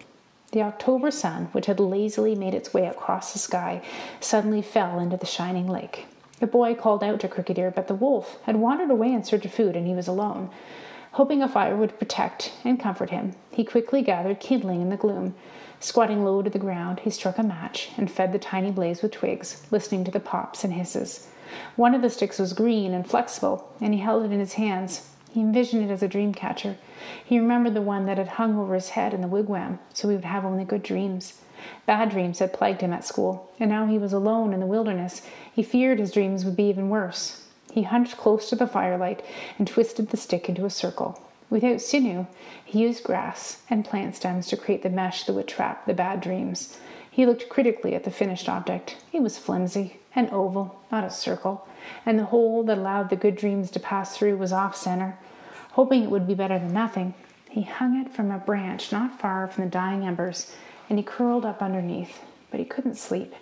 The 0.53 0.63
October 0.63 1.11
sun, 1.11 1.51
which 1.53 1.67
had 1.67 1.81
lazily 1.81 2.35
made 2.35 2.55
its 2.55 2.73
way 2.73 2.87
across 2.87 3.35
the 3.35 3.39
sky, 3.39 3.83
suddenly 4.21 4.63
fell 4.63 5.01
into 5.01 5.19
the 5.19 5.27
shining 5.27 5.69
lake. 5.69 6.07
The 6.41 6.47
boy 6.47 6.75
called 6.75 7.05
out 7.05 7.21
to 7.21 7.29
Crooked 7.29 7.59
Ear, 7.59 7.71
but 7.71 7.89
the 7.89 7.95
wolf 7.95 8.39
had 8.45 8.57
wandered 8.57 8.91
away 8.91 9.13
in 9.13 9.23
search 9.23 9.45
of 9.45 9.53
food, 9.53 9.77
and 9.77 9.87
he 9.87 9.93
was 9.93 10.09
alone. 10.09 10.49
Hoping 11.19 11.43
a 11.43 11.49
fire 11.49 11.75
would 11.75 11.99
protect 11.99 12.53
and 12.65 12.79
comfort 12.79 13.11
him, 13.11 13.35
he 13.51 13.65
quickly 13.65 14.03
gathered 14.03 14.39
kindling 14.39 14.81
in 14.81 14.89
the 14.89 14.97
gloom. 14.97 15.35
Squatting 15.81 16.25
low 16.25 16.43
to 16.43 16.49
the 16.49 16.61
ground, 16.61 17.01
he 17.01 17.11
struck 17.11 17.39
a 17.39 17.43
match 17.43 17.91
and 17.97 18.09
fed 18.09 18.33
the 18.33 18.39
tiny 18.39 18.71
blaze 18.71 19.03
with 19.03 19.11
twigs, 19.11 19.67
listening 19.73 20.05
to 20.05 20.13
the 20.13 20.21
pops 20.21 20.63
and 20.63 20.75
hisses. 20.75 21.27
One 21.75 21.93
of 21.93 22.03
the 22.03 22.09
sticks 22.09 22.39
was 22.39 22.53
green 22.53 22.95
and 22.95 23.05
flexible, 23.05 23.69
and 23.81 23.93
he 23.93 23.99
held 23.99 24.27
it 24.27 24.33
in 24.33 24.39
his 24.39 24.53
hands. 24.53 25.11
He 25.33 25.41
envisioned 25.41 25.91
it 25.91 25.93
as 25.93 26.05
a 26.05 26.09
dream 26.09 26.33
catcher. 26.33 26.77
He 27.25 27.41
remembered 27.41 27.75
the 27.75 27.83
one 27.83 28.07
that 28.07 28.19
had 28.19 28.29
hung 28.29 28.57
over 28.57 28.75
his 28.75 28.91
head 28.91 29.13
in 29.13 29.21
the 29.21 29.27
wigwam, 29.27 29.81
so 29.93 30.09
he 30.09 30.15
would 30.15 30.25
have 30.25 30.45
only 30.45 30.65
good 30.65 30.85
dreams. 30.85 31.41
Bad 31.85 32.11
dreams 32.11 32.39
had 32.39 32.53
plagued 32.53 32.81
him 32.81 32.93
at 32.93 33.05
school, 33.05 33.51
and 33.59 33.69
now 33.69 33.87
he 33.87 33.99
was 33.99 34.13
alone 34.13 34.53
in 34.53 34.61
the 34.61 34.67
wilderness. 34.67 35.23
He 35.53 35.65
feared 35.65 35.99
his 35.99 36.13
dreams 36.13 36.45
would 36.45 36.55
be 36.55 36.69
even 36.69 36.91
worse. 36.91 37.48
He 37.79 37.85
hunched 37.85 38.17
close 38.17 38.49
to 38.49 38.57
the 38.57 38.67
firelight 38.67 39.23
and 39.57 39.69
twisted 39.69 40.09
the 40.09 40.17
stick 40.17 40.49
into 40.49 40.65
a 40.65 40.69
circle. 40.69 41.23
Without 41.49 41.81
sinew, 41.81 42.27
he 42.65 42.81
used 42.81 43.05
grass 43.05 43.63
and 43.71 43.85
plant 43.85 44.17
stems 44.17 44.49
to 44.49 44.57
create 44.57 44.83
the 44.83 44.91
mesh 44.91 45.23
that 45.23 45.35
would 45.35 45.47
trap 45.47 45.87
the 45.87 45.95
bad 45.95 46.21
dreams. 46.21 46.77
He 47.09 47.25
looked 47.25 47.49
critically 47.49 47.95
at 47.95 48.03
the 48.03 48.11
finished 48.11 48.49
object. 48.49 48.97
It 49.13 49.23
was 49.23 49.39
flimsy, 49.39 50.01
an 50.17 50.29
oval, 50.33 50.81
not 50.91 51.05
a 51.05 51.11
circle, 51.11 51.69
and 52.05 52.19
the 52.19 52.25
hole 52.25 52.65
that 52.65 52.79
allowed 52.79 53.11
the 53.11 53.15
good 53.15 53.37
dreams 53.37 53.71
to 53.71 53.79
pass 53.79 54.17
through 54.17 54.39
was 54.39 54.53
off 54.53 54.75
center. 54.75 55.17
Hoping 55.75 56.03
it 56.03 56.11
would 56.11 56.27
be 56.27 56.35
better 56.35 56.59
than 56.59 56.73
nothing, 56.73 57.15
he 57.49 57.63
hung 57.63 57.97
it 58.05 58.13
from 58.13 58.33
a 58.33 58.39
branch 58.39 58.91
not 58.91 59.21
far 59.21 59.47
from 59.47 59.63
the 59.63 59.71
dying 59.71 60.05
embers, 60.05 60.53
and 60.91 60.99
he 60.99 61.05
curled 61.05 61.45
up 61.45 61.63
underneath, 61.63 62.23
but 62.51 62.59
he 62.59 62.67
couldn't 62.67 62.97
sleep. 62.97 63.37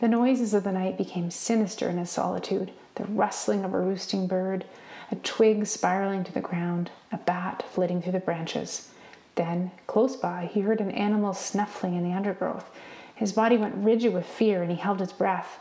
The 0.00 0.08
noises 0.08 0.54
of 0.54 0.62
the 0.62 0.70
night 0.70 0.96
became 0.96 1.30
sinister 1.30 1.88
in 1.88 1.98
his 1.98 2.10
solitude 2.10 2.70
the 2.94 3.04
rustling 3.04 3.64
of 3.64 3.74
a 3.74 3.80
roosting 3.80 4.26
bird, 4.26 4.64
a 5.10 5.16
twig 5.16 5.66
spiraling 5.66 6.24
to 6.24 6.32
the 6.32 6.40
ground, 6.40 6.90
a 7.12 7.16
bat 7.16 7.64
flitting 7.70 8.02
through 8.02 8.12
the 8.12 8.20
branches. 8.20 8.90
Then, 9.34 9.70
close 9.86 10.16
by, 10.16 10.50
he 10.52 10.60
heard 10.60 10.80
an 10.80 10.90
animal 10.90 11.32
snuffling 11.32 11.94
in 11.94 12.02
the 12.02 12.14
undergrowth. 12.14 12.68
His 13.14 13.32
body 13.32 13.56
went 13.56 13.76
rigid 13.76 14.12
with 14.12 14.26
fear 14.26 14.62
and 14.62 14.70
he 14.70 14.76
held 14.76 15.00
his 15.00 15.12
breath. 15.12 15.58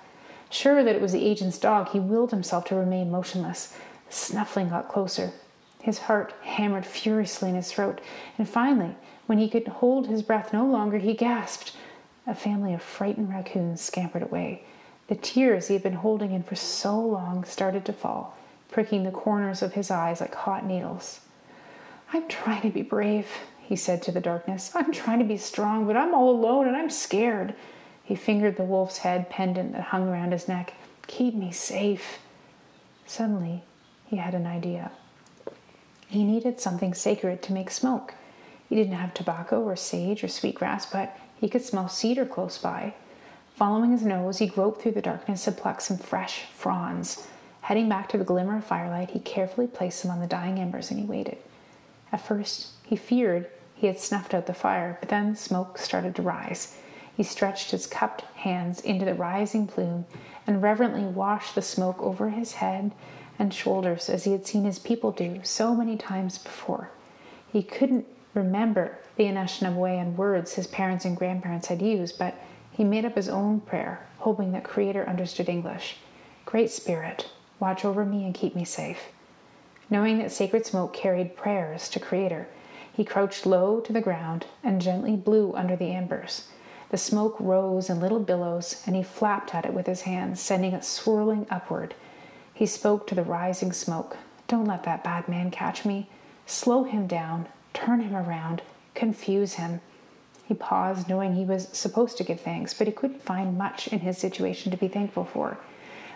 Sure 0.49 0.83
that 0.83 0.95
it 0.95 1.01
was 1.01 1.11
the 1.11 1.25
agent's 1.25 1.59
dog, 1.59 1.89
he 1.89 1.99
willed 1.99 2.31
himself 2.31 2.65
to 2.65 2.75
remain 2.75 3.11
motionless. 3.11 3.75
The 4.07 4.13
snuffling 4.13 4.69
got 4.69 4.89
closer. 4.89 5.31
His 5.81 5.99
heart 5.99 6.33
hammered 6.43 6.85
furiously 6.85 7.49
in 7.49 7.55
his 7.55 7.71
throat, 7.71 8.01
and 8.37 8.47
finally, 8.47 8.95
when 9.25 9.37
he 9.37 9.49
could 9.49 9.67
hold 9.67 10.07
his 10.07 10.21
breath 10.21 10.53
no 10.53 10.65
longer, 10.65 10.97
he 10.97 11.13
gasped. 11.13 11.73
A 12.27 12.35
family 12.35 12.73
of 12.73 12.81
frightened 12.81 13.29
raccoons 13.29 13.79
scampered 13.79 14.21
away. 14.21 14.63
The 15.07 15.15
tears 15.15 15.69
he 15.69 15.73
had 15.73 15.83
been 15.83 15.93
holding 15.93 16.33
in 16.33 16.43
for 16.43 16.55
so 16.55 16.99
long 16.99 17.45
started 17.45 17.85
to 17.85 17.93
fall, 17.93 18.37
pricking 18.69 19.03
the 19.03 19.11
corners 19.11 19.61
of 19.61 19.73
his 19.73 19.89
eyes 19.89 20.19
like 20.19 20.35
hot 20.35 20.65
needles. 20.65 21.21
I'm 22.11 22.27
trying 22.27 22.63
to 22.63 22.69
be 22.69 22.81
brave, 22.81 23.27
he 23.61 23.77
said 23.77 24.01
to 24.03 24.11
the 24.11 24.19
darkness. 24.19 24.71
I'm 24.75 24.91
trying 24.91 25.19
to 25.19 25.25
be 25.25 25.37
strong, 25.37 25.87
but 25.87 25.95
I'm 25.95 26.13
all 26.13 26.29
alone 26.29 26.67
and 26.67 26.75
I'm 26.75 26.89
scared. 26.89 27.55
He 28.03 28.15
fingered 28.15 28.57
the 28.57 28.63
wolf's 28.63 28.99
head 28.99 29.29
pendant 29.29 29.71
that 29.71 29.81
hung 29.83 30.09
around 30.09 30.33
his 30.33 30.49
neck. 30.49 30.73
Keep 31.07 31.33
me 31.33 31.53
safe. 31.53 32.19
Suddenly, 33.05 33.63
he 34.05 34.17
had 34.17 34.33
an 34.33 34.45
idea. 34.45 34.91
He 36.07 36.25
needed 36.25 36.59
something 36.59 36.93
sacred 36.93 37.41
to 37.43 37.53
make 37.53 37.71
smoke. 37.71 38.15
He 38.67 38.75
didn't 38.75 38.93
have 38.93 39.13
tobacco 39.13 39.61
or 39.61 39.77
sage 39.77 40.23
or 40.25 40.27
sweetgrass, 40.27 40.85
but 40.85 41.17
he 41.39 41.49
could 41.49 41.63
smell 41.63 41.89
cedar 41.89 42.25
close 42.25 42.57
by. 42.57 42.93
Following 43.55 43.91
his 43.91 44.03
nose, 44.03 44.37
he 44.37 44.47
groped 44.47 44.81
through 44.81 44.91
the 44.91 45.01
darkness 45.01 45.45
to 45.45 45.51
pluck 45.51 45.81
some 45.81 45.97
fresh 45.97 46.43
fronds. 46.53 47.27
Heading 47.61 47.89
back 47.89 48.07
to 48.09 48.17
the 48.17 48.23
glimmer 48.23 48.57
of 48.57 48.63
firelight, 48.63 49.11
he 49.11 49.19
carefully 49.19 49.67
placed 49.67 50.03
them 50.03 50.11
on 50.11 50.19
the 50.19 50.27
dying 50.27 50.59
embers 50.59 50.91
and 50.91 50.99
he 50.99 51.05
waited. 51.05 51.37
At 52.11 52.25
first, 52.25 52.69
he 52.83 52.95
feared 52.95 53.49
he 53.75 53.87
had 53.87 53.99
snuffed 53.99 54.33
out 54.33 54.47
the 54.47 54.53
fire, 54.53 54.97
but 54.99 55.09
then 55.09 55.35
smoke 55.35 55.77
started 55.77 56.15
to 56.15 56.21
rise. 56.21 56.77
He 57.15 57.23
stretched 57.23 57.71
his 57.71 57.87
cupped 57.87 58.21
hands 58.35 58.79
into 58.81 59.05
the 59.05 59.13
rising 59.13 59.67
plume 59.67 60.05
and 60.45 60.61
reverently 60.61 61.03
washed 61.03 61.55
the 61.55 61.61
smoke 61.61 62.01
over 62.01 62.29
his 62.29 62.53
head 62.53 62.91
and 63.37 63.53
shoulders 63.53 64.09
as 64.09 64.23
he 64.23 64.31
had 64.31 64.47
seen 64.47 64.63
his 64.63 64.79
people 64.79 65.11
do 65.11 65.41
so 65.43 65.75
many 65.75 65.97
times 65.97 66.37
before. 66.37 66.89
He 67.51 67.61
couldn't 67.61 68.05
remember 68.37 68.97
the 69.15 69.25
Anishinaabe 69.25 70.15
words 70.15 70.53
his 70.53 70.67
parents 70.67 71.03
and 71.03 71.17
grandparents 71.17 71.67
had 71.67 71.81
used, 71.81 72.17
but 72.17 72.35
he 72.71 72.83
made 72.83 73.03
up 73.03 73.15
his 73.15 73.27
own 73.27 73.59
prayer, 73.59 74.05
hoping 74.19 74.51
that 74.51 74.63
Creator 74.63 75.09
understood 75.09 75.49
English. 75.49 75.97
Great 76.45 76.69
Spirit, 76.69 77.29
watch 77.59 77.83
over 77.83 78.05
me 78.05 78.23
and 78.23 78.35
keep 78.35 78.55
me 78.55 78.63
safe. 78.63 78.99
Knowing 79.89 80.19
that 80.19 80.31
sacred 80.31 80.65
smoke 80.65 80.93
carried 80.93 81.35
prayers 81.35 81.89
to 81.89 81.99
Creator, 81.99 82.47
he 82.93 83.03
crouched 83.03 83.45
low 83.45 83.79
to 83.79 83.91
the 83.91 84.01
ground 84.01 84.45
and 84.63 84.81
gently 84.81 85.15
blew 85.15 85.53
under 85.55 85.75
the 85.75 85.93
embers. 85.93 86.47
The 86.89 86.97
smoke 86.97 87.35
rose 87.39 87.89
in 87.89 87.99
little 87.99 88.19
billows, 88.19 88.81
and 88.85 88.95
he 88.95 89.03
flapped 89.03 89.53
at 89.53 89.65
it 89.65 89.73
with 89.73 89.87
his 89.87 90.01
hands, 90.01 90.39
sending 90.39 90.73
it 90.73 90.85
swirling 90.85 91.45
upward. 91.49 91.95
He 92.53 92.65
spoke 92.65 93.07
to 93.07 93.15
the 93.15 93.23
rising 93.23 93.73
smoke. 93.73 94.17
Don't 94.47 94.65
let 94.65 94.83
that 94.83 95.03
bad 95.03 95.27
man 95.27 95.51
catch 95.51 95.83
me. 95.83 96.09
Slow 96.45 96.83
him 96.83 97.07
down, 97.07 97.47
turn 97.73 98.01
him 98.01 98.15
around, 98.15 98.61
confuse 98.95 99.55
him. 99.55 99.81
He 100.45 100.53
paused, 100.53 101.09
knowing 101.09 101.33
he 101.33 101.45
was 101.45 101.67
supposed 101.69 102.17
to 102.17 102.23
give 102.23 102.39
thanks, 102.39 102.73
but 102.73 102.87
he 102.87 102.93
couldn't 102.93 103.21
find 103.21 103.57
much 103.57 103.87
in 103.87 103.99
his 103.99 104.17
situation 104.17 104.71
to 104.71 104.77
be 104.77 104.87
thankful 104.87 105.25
for. 105.25 105.57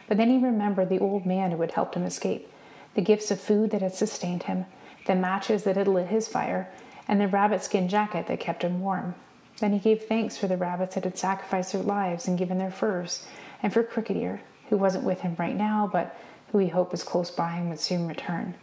But 0.07 0.17
then 0.17 0.29
he 0.29 0.43
remembered 0.43 0.89
the 0.89 0.99
old 0.99 1.25
man 1.25 1.51
who 1.51 1.61
had 1.61 1.71
helped 1.71 1.95
him 1.95 2.03
escape, 2.03 2.51
the 2.95 3.01
gifts 3.01 3.31
of 3.31 3.39
food 3.39 3.71
that 3.71 3.81
had 3.81 3.93
sustained 3.93 4.43
him, 4.43 4.65
the 5.05 5.15
matches 5.15 5.63
that 5.63 5.77
had 5.77 5.87
lit 5.87 6.07
his 6.07 6.27
fire, 6.27 6.69
and 7.07 7.19
the 7.19 7.27
rabbit 7.27 7.63
skin 7.63 7.87
jacket 7.87 8.27
that 8.27 8.39
kept 8.39 8.63
him 8.63 8.81
warm. 8.81 9.15
Then 9.59 9.73
he 9.73 9.79
gave 9.79 10.03
thanks 10.03 10.37
for 10.37 10.47
the 10.47 10.57
rabbits 10.57 10.95
that 10.95 11.03
had 11.03 11.17
sacrificed 11.17 11.73
their 11.73 11.83
lives 11.83 12.27
and 12.27 12.37
given 12.37 12.57
their 12.57 12.71
furs, 12.71 13.25
and 13.61 13.71
for 13.71 13.83
Crooked 13.83 14.17
Ear, 14.17 14.41
who 14.69 14.77
wasn't 14.77 15.03
with 15.03 15.21
him 15.21 15.35
right 15.37 15.55
now, 15.55 15.89
but 15.91 16.17
who 16.51 16.57
he 16.57 16.69
hoped 16.69 16.91
was 16.91 17.03
close 17.03 17.31
by 17.31 17.55
and 17.55 17.69
would 17.69 17.79
soon 17.79 18.07
return. 18.07 18.55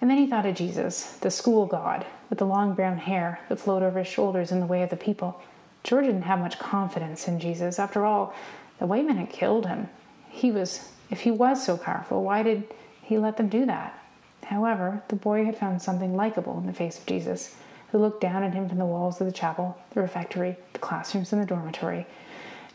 And 0.00 0.08
then 0.08 0.18
he 0.18 0.26
thought 0.26 0.46
of 0.46 0.54
Jesus, 0.54 1.12
the 1.20 1.30
school 1.30 1.66
god, 1.66 2.06
with 2.30 2.38
the 2.38 2.46
long 2.46 2.74
brown 2.74 2.96
hair 2.96 3.40
that 3.48 3.58
flowed 3.58 3.82
over 3.82 3.98
his 3.98 4.08
shoulders 4.08 4.50
in 4.50 4.60
the 4.60 4.66
way 4.66 4.82
of 4.82 4.90
the 4.90 4.96
people. 4.96 5.40
George 5.82 6.06
didn't 6.06 6.22
have 6.22 6.38
much 6.38 6.58
confidence 6.58 7.28
in 7.28 7.40
Jesus. 7.40 7.78
After 7.78 8.06
all, 8.06 8.34
the 8.78 8.86
white 8.86 9.04
men 9.04 9.18
had 9.18 9.30
killed 9.30 9.66
him. 9.66 9.88
He 10.30 10.50
was, 10.50 10.88
if 11.10 11.20
he 11.20 11.30
was 11.30 11.62
so 11.62 11.76
powerful, 11.76 12.22
why 12.22 12.42
did 12.42 12.64
he 13.02 13.18
let 13.18 13.36
them 13.36 13.48
do 13.48 13.66
that? 13.66 13.98
However, 14.44 15.02
the 15.08 15.16
boy 15.16 15.44
had 15.44 15.56
found 15.56 15.82
something 15.82 16.16
likable 16.16 16.58
in 16.58 16.66
the 16.66 16.72
face 16.72 16.98
of 16.98 17.06
Jesus, 17.06 17.54
who 17.92 17.98
looked 17.98 18.20
down 18.20 18.42
at 18.42 18.54
him 18.54 18.68
from 18.68 18.78
the 18.78 18.86
walls 18.86 19.20
of 19.20 19.26
the 19.26 19.32
chapel, 19.32 19.76
the 19.90 20.00
refectory, 20.00 20.56
the 20.72 20.78
classrooms, 20.78 21.32
and 21.32 21.42
the 21.42 21.46
dormitory. 21.46 22.06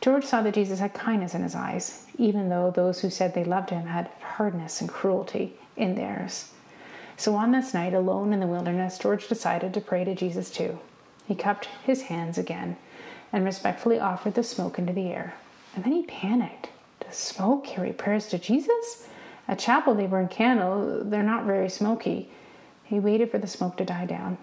George 0.01 0.25
saw 0.25 0.41
that 0.41 0.53
Jesus 0.53 0.79
had 0.79 0.93
kindness 0.93 1.33
in 1.33 1.41
his 1.41 1.55
eyes, 1.55 2.05
even 2.17 2.49
though 2.49 2.69
those 2.69 2.99
who 2.99 3.09
said 3.09 3.33
they 3.33 3.43
loved 3.43 3.71
him 3.71 3.87
had 3.87 4.09
hardness 4.21 4.81
and 4.81 4.89
cruelty 4.89 5.55
in 5.75 5.95
theirs. 5.95 6.51
So 7.17 7.35
on 7.35 7.51
this 7.51 7.73
night, 7.73 7.93
alone 7.93 8.33
in 8.33 8.39
the 8.39 8.47
wilderness, 8.47 8.97
George 8.97 9.27
decided 9.27 9.73
to 9.73 9.81
pray 9.81 10.03
to 10.03 10.15
Jesus 10.15 10.49
too. 10.49 10.79
He 11.27 11.35
cupped 11.35 11.69
his 11.83 12.03
hands 12.03 12.37
again 12.37 12.77
and 13.31 13.45
respectfully 13.45 13.99
offered 13.99 14.35
the 14.35 14.43
smoke 14.43 14.77
into 14.77 14.93
the 14.93 15.07
air. 15.07 15.33
And 15.75 15.83
then 15.83 15.93
he 15.93 16.03
panicked. 16.03 16.69
Does 16.99 17.15
smoke 17.15 17.65
carry 17.65 17.93
prayers 17.93 18.27
to 18.27 18.39
Jesus? 18.39 19.07
At 19.47 19.59
chapel, 19.59 19.95
they 19.95 20.07
burn 20.07 20.27
candles. 20.27 21.09
They're 21.09 21.23
not 21.23 21.45
very 21.45 21.69
smoky. 21.69 22.29
He 22.83 22.99
waited 22.99 23.31
for 23.31 23.37
the 23.37 23.47
smoke 23.47 23.77
to 23.77 23.85
die 23.85 24.05
down 24.05 24.37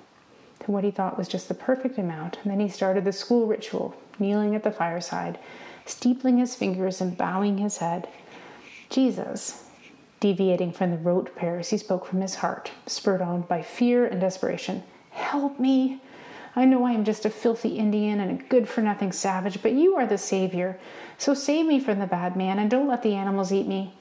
to 0.64 0.71
what 0.71 0.85
he 0.85 0.91
thought 0.91 1.19
was 1.19 1.29
just 1.29 1.49
the 1.49 1.55
perfect 1.55 1.99
amount, 1.99 2.38
and 2.43 2.52
then 2.52 2.61
he 2.61 2.69
started 2.69 3.05
the 3.05 3.12
school 3.12 3.47
ritual, 3.47 3.95
kneeling 4.19 4.55
at 4.55 4.62
the 4.62 4.71
fireside, 4.71 5.38
steepling 5.85 6.38
his 6.38 6.55
fingers 6.55 7.00
and 7.00 7.17
bowing 7.17 7.59
his 7.59 7.79
head. 7.79 8.09
Jesus, 8.88 9.62
Deviating 10.23 10.71
from 10.71 10.93
the 10.93 10.99
rote 10.99 11.35
prayers, 11.35 11.71
he 11.71 11.76
spoke 11.76 12.07
from 12.07 12.21
his 12.21 12.37
heart, 12.37 12.71
spurred 12.87 13.21
on 13.21 13.41
by 13.41 13.61
fear 13.61 14.07
and 14.07 14.21
desperation. 14.21 14.85
Help 15.11 15.59
me! 15.59 16.00
I 16.55 16.64
know 16.64 16.85
I 16.85 16.93
am 16.93 17.02
just 17.02 17.25
a 17.25 17.29
filthy 17.29 17.71
Indian 17.71 18.21
and 18.21 18.31
a 18.31 18.45
good 18.45 18.69
for 18.69 18.83
nothing 18.83 19.11
savage, 19.11 19.61
but 19.62 19.73
you 19.73 19.97
are 19.97 20.07
the 20.07 20.17
Savior. 20.17 20.79
So 21.19 21.35
save 21.35 21.67
me 21.67 21.81
from 21.81 21.99
the 21.99 22.07
bad 22.07 22.37
man 22.37 22.61
and 22.61 22.71
don't 22.71 22.87
let 22.87 23.02
the 23.02 23.17
animals 23.17 23.52
eat 23.52 23.67
me. 23.67 23.95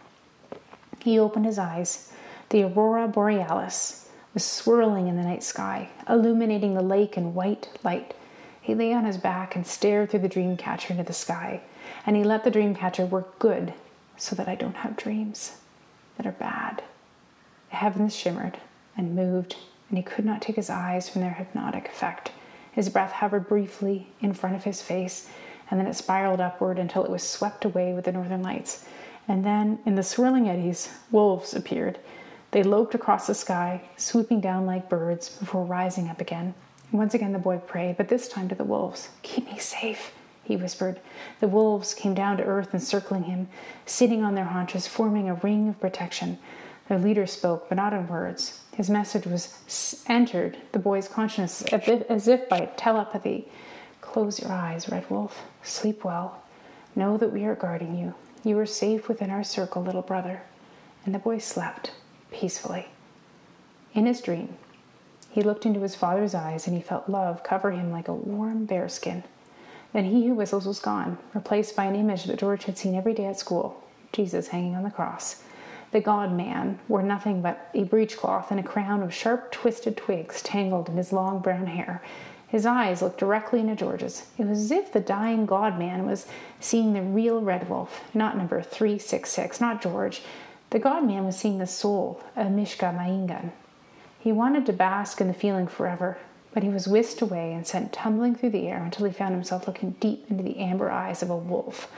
He 1.00 1.18
opened 1.18 1.48
his 1.48 1.58
eyes. 1.58 2.14
The 2.50 2.66
aurora 2.66 3.08
borealis 3.08 4.08
was 4.36 4.46
swirling 4.46 5.08
in 5.08 5.18
the 5.18 5.24
night 5.24 5.42
sky, 5.42 5.90
illuminating 6.08 6.76
the 6.76 6.84
lake 6.84 7.18
in 7.18 7.34
white 7.34 7.68
light. 7.84 8.14
He 8.62 8.76
lay 8.76 8.94
on 8.94 9.06
his 9.06 9.18
back 9.18 9.56
and 9.56 9.66
stared 9.66 10.12
through 10.12 10.20
the 10.20 10.30
dream 10.30 10.56
catcher 10.56 10.94
into 10.94 11.04
the 11.04 11.14
sky, 11.14 11.62
and 12.06 12.16
he 12.16 12.24
let 12.24 12.44
the 12.44 12.52
dream 12.52 12.76
catcher 12.76 13.08
work 13.08 13.40
good 13.40 13.74
so 14.18 14.36
that 14.36 14.48
I 14.48 14.54
don't 14.54 14.76
have 14.76 14.96
dreams 14.96 15.54
that 16.18 16.28
are 16.28 16.32
bad. 16.32 16.84
The 17.70 17.78
heavens 17.78 18.16
shimmered 18.16 18.58
and 18.98 19.16
moved, 19.16 19.56
and 19.90 19.98
he 19.98 20.04
could 20.04 20.26
not 20.26 20.42
take 20.42 20.56
his 20.56 20.70
eyes 20.70 21.10
from 21.10 21.22
their 21.22 21.32
hypnotic 21.34 21.88
effect. 21.88 22.32
His 22.72 22.90
breath 22.90 23.12
hovered 23.12 23.48
briefly 23.48 24.08
in 24.22 24.34
front 24.34 24.56
of 24.56 24.64
his 24.64 24.82
face, 24.82 25.30
and 25.70 25.80
then 25.80 25.88
it 25.88 25.96
spiraled 25.96 26.42
upward 26.42 26.80
until 26.80 27.04
it 27.04 27.12
was 27.12 27.24
swept 27.24 27.66
away 27.66 27.94
with 27.94 28.06
the 28.06 28.12
northern 28.12 28.44
lights. 28.44 28.86
And 29.28 29.46
then, 29.46 29.80
in 29.86 29.96
the 29.96 30.04
swirling 30.04 30.50
eddies, 30.50 30.90
wolves 31.12 31.54
appeared. 31.54 32.00
They 32.52 32.64
loped 32.64 32.96
across 32.96 33.28
the 33.28 33.36
sky, 33.36 33.90
swooping 33.98 34.42
down 34.42 34.66
like 34.66 34.90
birds 34.90 35.30
before 35.30 35.64
rising 35.64 36.10
up 36.10 36.20
again. 36.20 36.54
Once 36.92 37.14
again 37.14 37.32
the 37.32 37.40
boy 37.40 37.58
prayed, 37.58 37.96
but 37.96 38.10
this 38.10 38.28
time 38.28 38.50
to 38.50 38.56
the 38.56 38.64
wolves. 38.66 39.10
Keep 39.22 39.46
me 39.46 39.58
safe 39.58 40.12
he 40.44 40.56
whispered. 40.56 41.00
The 41.40 41.48
wolves 41.48 41.94
came 41.94 42.14
down 42.14 42.38
to 42.38 42.44
earth, 42.44 42.74
encircling 42.74 43.24
him, 43.24 43.48
sitting 43.86 44.24
on 44.24 44.36
their 44.36 44.46
haunches, 44.46 44.88
forming 44.88 45.30
a 45.30 45.36
ring 45.36 45.70
of 45.70 45.80
protection. 45.80 46.40
Their 46.88 47.00
leader 47.00 47.26
spoke, 47.26 47.70
but 47.70 47.76
not 47.76 47.94
in 47.94 48.08
words. 48.08 48.62
His 48.76 48.90
message 48.90 49.26
was 49.26 50.04
entered 50.08 50.58
the 50.72 50.80
boy's 50.80 51.08
consciousness 51.08 51.64
as 52.10 52.28
if 52.28 52.50
by 52.50 52.70
telepathy. 52.76 53.48
Close 54.02 54.42
your 54.42 54.52
eyes, 54.52 54.90
Red 54.90 55.10
Wolf. 55.10 55.44
Sleep 55.64 56.04
well. 56.04 56.42
Know 56.96 57.18
that 57.18 57.32
we 57.32 57.46
are 57.46 57.56
guarding 57.56 57.98
you. 57.98 58.14
You 58.44 58.58
are 58.60 58.66
safe 58.66 59.08
within 59.08 59.30
our 59.30 59.44
circle, 59.44 59.84
little 59.84 60.02
brother. 60.02 60.42
And 61.06 61.16
the 61.16 61.20
boy 61.20 61.38
slept 61.38 61.94
peacefully. 62.32 62.88
In 63.94 64.06
his 64.06 64.22
dream, 64.22 64.58
he 65.30 65.42
looked 65.42 65.66
into 65.66 65.82
his 65.82 65.96
father's 65.96 66.36
eyes 66.36 66.68
and 66.68 66.76
he 66.76 66.82
felt 66.82 67.08
love 67.08 67.44
cover 67.44 67.72
him 67.72 67.92
like 67.92 68.08
a 68.08 68.14
warm 68.14 68.66
bearskin. 68.66 69.24
Then 69.94 70.06
he 70.06 70.28
who 70.28 70.34
whistles 70.34 70.66
was 70.66 70.80
gone, 70.80 71.18
replaced 71.34 71.76
by 71.76 71.86
an 71.86 71.96
image 71.96 72.26
that 72.26 72.40
George 72.40 72.66
had 72.66 72.78
seen 72.78 72.96
every 72.96 73.14
day 73.14 73.26
at 73.26 73.40
school 73.40 73.84
Jesus 74.14 74.50
hanging 74.50 74.76
on 74.76 74.84
the 74.84 74.92
cross. 74.92 75.44
The 75.92 76.02
God 76.02 76.32
man 76.32 76.80
wore 76.88 77.04
nothing 77.04 77.42
but 77.42 77.70
a 77.74 77.84
breechcloth 77.84 78.52
and 78.52 78.60
a 78.60 78.64
crown 78.64 79.04
of 79.04 79.14
sharp, 79.14 79.52
twisted 79.52 79.98
twigs 79.98 80.42
tangled 80.42 80.90
in 80.90 80.98
his 80.98 81.12
long 81.12 81.40
brown 81.40 81.68
hair. 81.68 82.02
His 82.48 82.66
eyes 82.66 83.02
looked 83.02 83.20
directly 83.20 83.60
into 83.60 83.76
George's. 83.76 84.26
It 84.38 84.46
was 84.46 84.60
as 84.60 84.72
if 84.72 84.92
the 84.92 85.00
dying 85.00 85.46
God 85.46 85.80
man 85.80 86.06
was 86.06 86.26
seeing 86.60 86.94
the 86.94 87.02
real 87.02 87.42
Red 87.42 87.70
Wolf, 87.70 88.04
not 88.14 88.38
number 88.38 88.62
366, 88.62 89.62
not 89.62 89.82
George. 89.82 90.22
The 90.70 90.80
God 90.80 91.06
man 91.06 91.26
was 91.26 91.38
seeing 91.38 91.58
the 91.58 91.68
soul 91.68 92.22
of 92.36 92.52
Mishka 92.52 92.94
Maingan, 92.98 93.52
he 94.22 94.32
wanted 94.32 94.68
to 94.68 94.74
bask 94.74 95.20
in 95.20 95.28
the 95.28 95.34
feeling 95.34 95.66
forever, 95.66 96.18
but 96.54 96.64
he 96.64 96.70
was 96.70 96.88
whisked 96.88 97.22
away 97.22 97.54
and 97.54 97.66
sent 97.66 97.94
tumbling 97.94 98.36
through 98.36 98.50
the 98.50 98.68
air 98.68 98.84
until 98.84 99.06
he 99.06 99.12
found 99.12 99.34
himself 99.34 99.68
looking 99.68 99.92
deep 100.00 100.26
into 100.30 100.44
the 100.44 100.58
amber 100.60 100.92
eyes 100.92 101.22
of 101.22 101.30
a 101.30 101.36
wolf. 101.36 101.90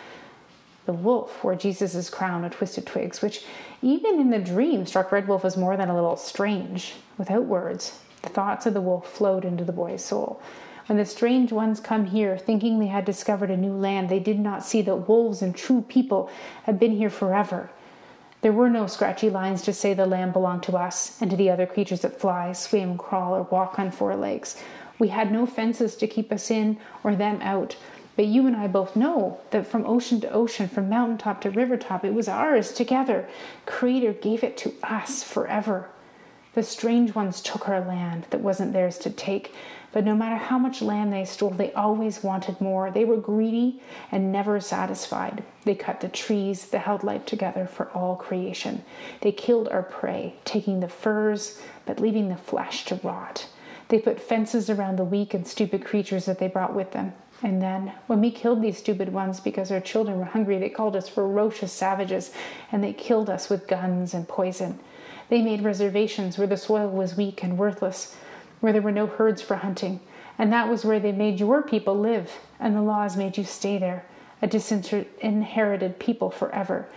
The 0.85 0.93
wolf 0.93 1.43
wore 1.43 1.55
Jesus' 1.55 2.09
crown 2.09 2.43
of 2.43 2.51
twisted 2.51 2.85
twigs, 2.85 3.21
which 3.21 3.45
even 3.81 4.19
in 4.19 4.29
the 4.29 4.39
dream 4.39 4.85
struck 4.85 5.11
Red 5.11 5.27
Wolf 5.27 5.45
as 5.45 5.55
more 5.55 5.77
than 5.77 5.89
a 5.89 5.95
little 5.95 6.17
strange. 6.17 6.95
Without 7.17 7.45
words, 7.45 7.99
the 8.21 8.29
thoughts 8.29 8.65
of 8.65 8.73
the 8.73 8.81
wolf 8.81 9.07
flowed 9.07 9.45
into 9.45 9.63
the 9.63 9.71
boy's 9.71 10.03
soul. 10.03 10.41
When 10.87 10.97
the 10.97 11.05
strange 11.05 11.53
ones 11.53 11.79
come 11.79 12.07
here, 12.07 12.37
thinking 12.37 12.79
they 12.79 12.87
had 12.87 13.05
discovered 13.05 13.49
a 13.49 13.55
new 13.55 13.71
land, 13.71 14.09
they 14.09 14.19
did 14.19 14.39
not 14.39 14.65
see 14.65 14.81
that 14.81 15.07
wolves 15.07 15.41
and 15.41 15.55
true 15.55 15.85
people 15.87 16.29
had 16.63 16.79
been 16.79 16.97
here 16.97 17.09
forever. 17.09 17.69
There 18.43 18.51
were 18.51 18.69
no 18.69 18.87
scratchy 18.87 19.29
lines 19.29 19.61
to 19.61 19.71
say 19.71 19.93
the 19.93 20.05
land 20.05 20.33
belonged 20.33 20.63
to 20.63 20.75
us 20.75 21.17
and 21.21 21.31
to 21.31 21.37
the 21.37 21.49
other 21.49 21.65
creatures 21.65 22.01
that 22.01 22.19
fly, 22.19 22.51
swim, 22.51 22.97
crawl, 22.97 23.33
or 23.33 23.43
walk 23.43 23.79
on 23.79 23.89
four 23.89 24.17
legs. 24.17 24.57
We 24.99 25.07
had 25.07 25.31
no 25.31 25.45
fences 25.45 25.95
to 25.95 26.07
keep 26.07 26.29
us 26.29 26.51
in 26.51 26.77
or 27.05 27.15
them 27.15 27.41
out. 27.41 27.77
But 28.17 28.25
you 28.25 28.45
and 28.45 28.57
I 28.57 28.67
both 28.67 28.97
know 28.97 29.39
that 29.51 29.65
from 29.65 29.85
ocean 29.85 30.19
to 30.21 30.31
ocean, 30.31 30.67
from 30.67 30.89
mountaintop 30.89 31.39
to 31.41 31.51
river 31.51 31.77
top, 31.77 32.03
it 32.03 32.13
was 32.13 32.27
ours 32.27 32.73
together. 32.73 33.29
Creator 33.65 34.11
gave 34.11 34.43
it 34.43 34.57
to 34.57 34.73
us 34.83 35.23
forever. 35.23 35.87
The 36.53 36.63
strange 36.63 37.15
ones 37.15 37.41
took 37.41 37.67
our 37.67 37.81
land 37.81 38.27
that 38.29 38.41
wasn't 38.41 38.73
theirs 38.73 38.99
to 38.99 39.09
take, 39.09 39.55
but 39.91 40.03
no 40.03 40.15
matter 40.15 40.35
how 40.35 40.59
much 40.59 40.81
land 40.81 41.11
they 41.11 41.25
stole, 41.25 41.49
they 41.49 41.73
always 41.73 42.23
wanted 42.23 42.61
more. 42.61 42.91
They 42.91 43.05
were 43.05 43.17
greedy 43.17 43.81
and 44.11 44.31
never 44.31 44.59
satisfied. 44.59 45.43
They 45.65 45.73
cut 45.75 46.01
the 46.01 46.09
trees 46.09 46.67
that 46.67 46.79
held 46.79 47.03
life 47.03 47.25
together 47.25 47.65
for 47.65 47.89
all 47.91 48.15
creation. 48.15 48.83
They 49.21 49.31
killed 49.31 49.67
our 49.69 49.83
prey, 49.83 50.35
taking 50.45 50.79
the 50.79 50.87
furs, 50.87 51.59
but 51.85 51.99
leaving 51.99 52.29
the 52.29 52.37
flesh 52.37 52.85
to 52.85 52.99
rot. 53.03 53.47
They 53.89 53.99
put 53.99 54.19
fences 54.19 54.69
around 54.69 54.97
the 54.97 55.03
weak 55.03 55.33
and 55.33 55.47
stupid 55.47 55.85
creatures 55.85 56.25
that 56.25 56.39
they 56.39 56.47
brought 56.47 56.73
with 56.75 56.91
them. 56.91 57.13
And 57.43 57.61
then, 57.61 57.93
when 58.07 58.21
we 58.21 58.31
killed 58.31 58.61
these 58.61 58.77
stupid 58.77 59.11
ones 59.11 59.39
because 59.39 59.71
our 59.71 59.81
children 59.81 60.17
were 60.17 60.25
hungry, 60.25 60.57
they 60.57 60.69
called 60.69 60.95
us 60.95 61.09
ferocious 61.09 61.73
savages 61.73 62.31
and 62.71 62.83
they 62.83 62.93
killed 62.93 63.29
us 63.29 63.49
with 63.49 63.67
guns 63.67 64.13
and 64.13 64.27
poison. 64.27 64.79
They 65.29 65.41
made 65.41 65.63
reservations 65.63 66.37
where 66.37 66.47
the 66.47 66.57
soil 66.57 66.89
was 66.89 67.17
weak 67.17 67.43
and 67.43 67.57
worthless 67.57 68.15
where 68.63 68.71
there 68.71 68.81
were 68.81 68.93
no 68.93 69.07
herds 69.07 69.41
for 69.41 69.57
hunting, 69.57 69.99
and 70.37 70.53
that 70.53 70.69
was 70.69 70.85
where 70.85 70.99
they 70.99 71.11
made 71.11 71.37
your 71.37 71.61
people 71.61 71.99
live, 71.99 72.31
and 72.61 72.73
the 72.73 72.81
laws 72.81 73.17
made 73.17 73.37
you 73.37 73.43
stay 73.43 73.77
there, 73.77 74.05
a 74.41 74.47
disinherited 74.47 75.99
people 75.99 76.31
forever. 76.31 76.87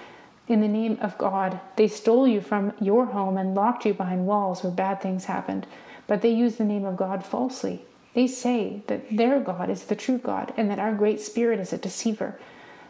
In 0.46 0.60
the 0.60 0.68
name 0.68 0.96
of 1.00 1.18
God, 1.18 1.58
they 1.74 1.88
stole 1.88 2.28
you 2.28 2.40
from 2.40 2.72
your 2.80 3.06
home 3.06 3.36
and 3.36 3.56
locked 3.56 3.84
you 3.84 3.94
behind 3.94 4.28
walls 4.28 4.62
where 4.62 4.72
bad 4.72 5.00
things 5.00 5.24
happened, 5.24 5.66
but 6.06 6.22
they 6.22 6.30
used 6.30 6.58
the 6.58 6.64
name 6.64 6.84
of 6.84 6.96
God 6.96 7.26
falsely. 7.26 7.84
They 8.14 8.28
say 8.28 8.84
that 8.86 9.16
their 9.16 9.40
God 9.40 9.68
is 9.68 9.86
the 9.86 9.96
true 9.96 10.18
God 10.18 10.54
and 10.56 10.70
that 10.70 10.78
our 10.78 10.94
great 10.94 11.20
spirit 11.20 11.58
is 11.58 11.72
a 11.72 11.78
deceiver. 11.78 12.38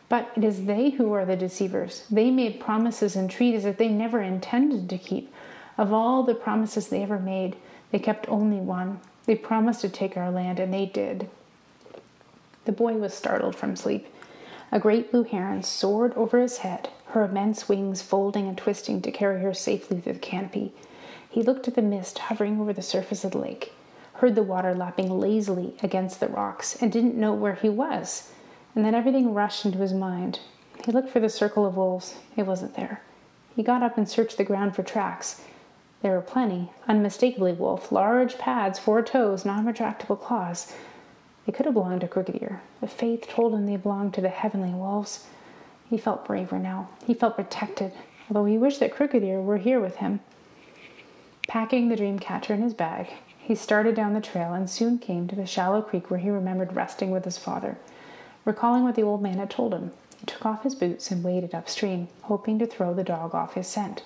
But 0.08 0.30
it 0.36 0.44
is 0.44 0.66
they 0.66 0.90
who 0.90 1.12
are 1.12 1.24
the 1.24 1.36
deceivers. 1.36 2.04
They 2.10 2.30
made 2.30 2.60
promises 2.60 3.16
and 3.16 3.28
treaties 3.28 3.64
that 3.64 3.78
they 3.78 3.88
never 3.88 4.22
intended 4.22 4.88
to 4.88 4.98
keep. 4.98 5.32
Of 5.76 5.92
all 5.92 6.22
the 6.22 6.34
promises 6.34 6.88
they 6.88 7.02
ever 7.02 7.18
made, 7.18 7.56
they 7.90 7.98
kept 7.98 8.28
only 8.28 8.58
one. 8.58 9.00
They 9.26 9.34
promised 9.34 9.80
to 9.80 9.88
take 9.88 10.16
our 10.16 10.30
land, 10.30 10.60
and 10.60 10.72
they 10.72 10.86
did. 10.86 11.28
The 12.64 12.72
boy 12.72 12.94
was 12.94 13.14
startled 13.14 13.56
from 13.56 13.76
sleep. 13.76 14.06
A 14.72 14.80
great 14.80 15.10
blue 15.10 15.24
heron 15.24 15.62
soared 15.62 16.14
over 16.14 16.40
his 16.40 16.58
head, 16.58 16.88
her 17.08 17.22
immense 17.22 17.68
wings 17.68 18.02
folding 18.02 18.48
and 18.48 18.58
twisting 18.58 19.00
to 19.02 19.10
carry 19.10 19.40
her 19.40 19.54
safely 19.54 20.00
through 20.00 20.14
the 20.14 20.18
canopy. 20.18 20.72
He 21.28 21.42
looked 21.42 21.68
at 21.68 21.74
the 21.74 21.82
mist 21.82 22.18
hovering 22.18 22.60
over 22.60 22.72
the 22.72 22.82
surface 22.82 23.24
of 23.24 23.32
the 23.32 23.38
lake, 23.38 23.72
heard 24.14 24.34
the 24.34 24.42
water 24.42 24.74
lapping 24.74 25.20
lazily 25.20 25.76
against 25.82 26.20
the 26.20 26.28
rocks, 26.28 26.76
and 26.80 26.90
didn't 26.92 27.14
know 27.14 27.34
where 27.34 27.54
he 27.54 27.68
was. 27.68 28.30
And 28.76 28.84
then 28.84 28.94
everything 28.94 29.32
rushed 29.32 29.64
into 29.64 29.78
his 29.78 29.94
mind. 29.94 30.40
He 30.84 30.92
looked 30.92 31.08
for 31.08 31.18
the 31.18 31.30
circle 31.30 31.64
of 31.64 31.78
wolves. 31.78 32.16
It 32.36 32.46
wasn't 32.46 32.76
there. 32.76 33.00
He 33.56 33.62
got 33.62 33.82
up 33.82 33.96
and 33.96 34.06
searched 34.06 34.36
the 34.36 34.44
ground 34.44 34.76
for 34.76 34.82
tracks. 34.82 35.42
There 36.02 36.12
were 36.12 36.20
plenty, 36.20 36.70
unmistakably 36.86 37.54
wolf, 37.54 37.90
large 37.90 38.36
pads, 38.36 38.78
four 38.78 39.00
toes, 39.00 39.46
non 39.46 39.64
retractable 39.64 40.20
claws. 40.20 40.74
They 41.46 41.52
could 41.52 41.64
have 41.64 41.74
belonged 41.74 42.02
to 42.02 42.08
Crooked 42.08 42.42
Ear, 42.42 42.60
but 42.80 42.90
faith 42.90 43.26
told 43.26 43.54
him 43.54 43.64
they 43.64 43.78
belonged 43.78 44.12
to 44.14 44.20
the 44.20 44.28
heavenly 44.28 44.74
wolves. 44.74 45.26
He 45.88 45.96
felt 45.96 46.26
braver 46.26 46.58
now. 46.58 46.90
He 47.06 47.14
felt 47.14 47.36
protected, 47.36 47.92
although 48.28 48.44
he 48.44 48.58
wished 48.58 48.80
that 48.80 48.92
Crooked 48.94 49.22
Ear 49.22 49.40
were 49.40 49.56
here 49.56 49.80
with 49.80 49.96
him. 49.96 50.20
Packing 51.48 51.88
the 51.88 51.96
dream 51.96 52.18
catcher 52.18 52.52
in 52.52 52.60
his 52.60 52.74
bag, 52.74 53.08
he 53.38 53.54
started 53.54 53.94
down 53.94 54.12
the 54.12 54.20
trail 54.20 54.52
and 54.52 54.68
soon 54.68 54.98
came 54.98 55.28
to 55.28 55.36
the 55.36 55.46
shallow 55.46 55.80
creek 55.80 56.10
where 56.10 56.20
he 56.20 56.28
remembered 56.28 56.76
resting 56.76 57.10
with 57.10 57.24
his 57.24 57.38
father. 57.38 57.78
Recalling 58.46 58.84
what 58.84 58.94
the 58.94 59.02
old 59.02 59.20
man 59.22 59.38
had 59.38 59.50
told 59.50 59.74
him, 59.74 59.90
he 60.20 60.24
took 60.24 60.46
off 60.46 60.62
his 60.62 60.76
boots 60.76 61.10
and 61.10 61.24
waded 61.24 61.52
upstream, 61.52 62.06
hoping 62.22 62.60
to 62.60 62.66
throw 62.66 62.94
the 62.94 63.02
dog 63.02 63.34
off 63.34 63.54
his 63.54 63.66
scent. 63.66 64.04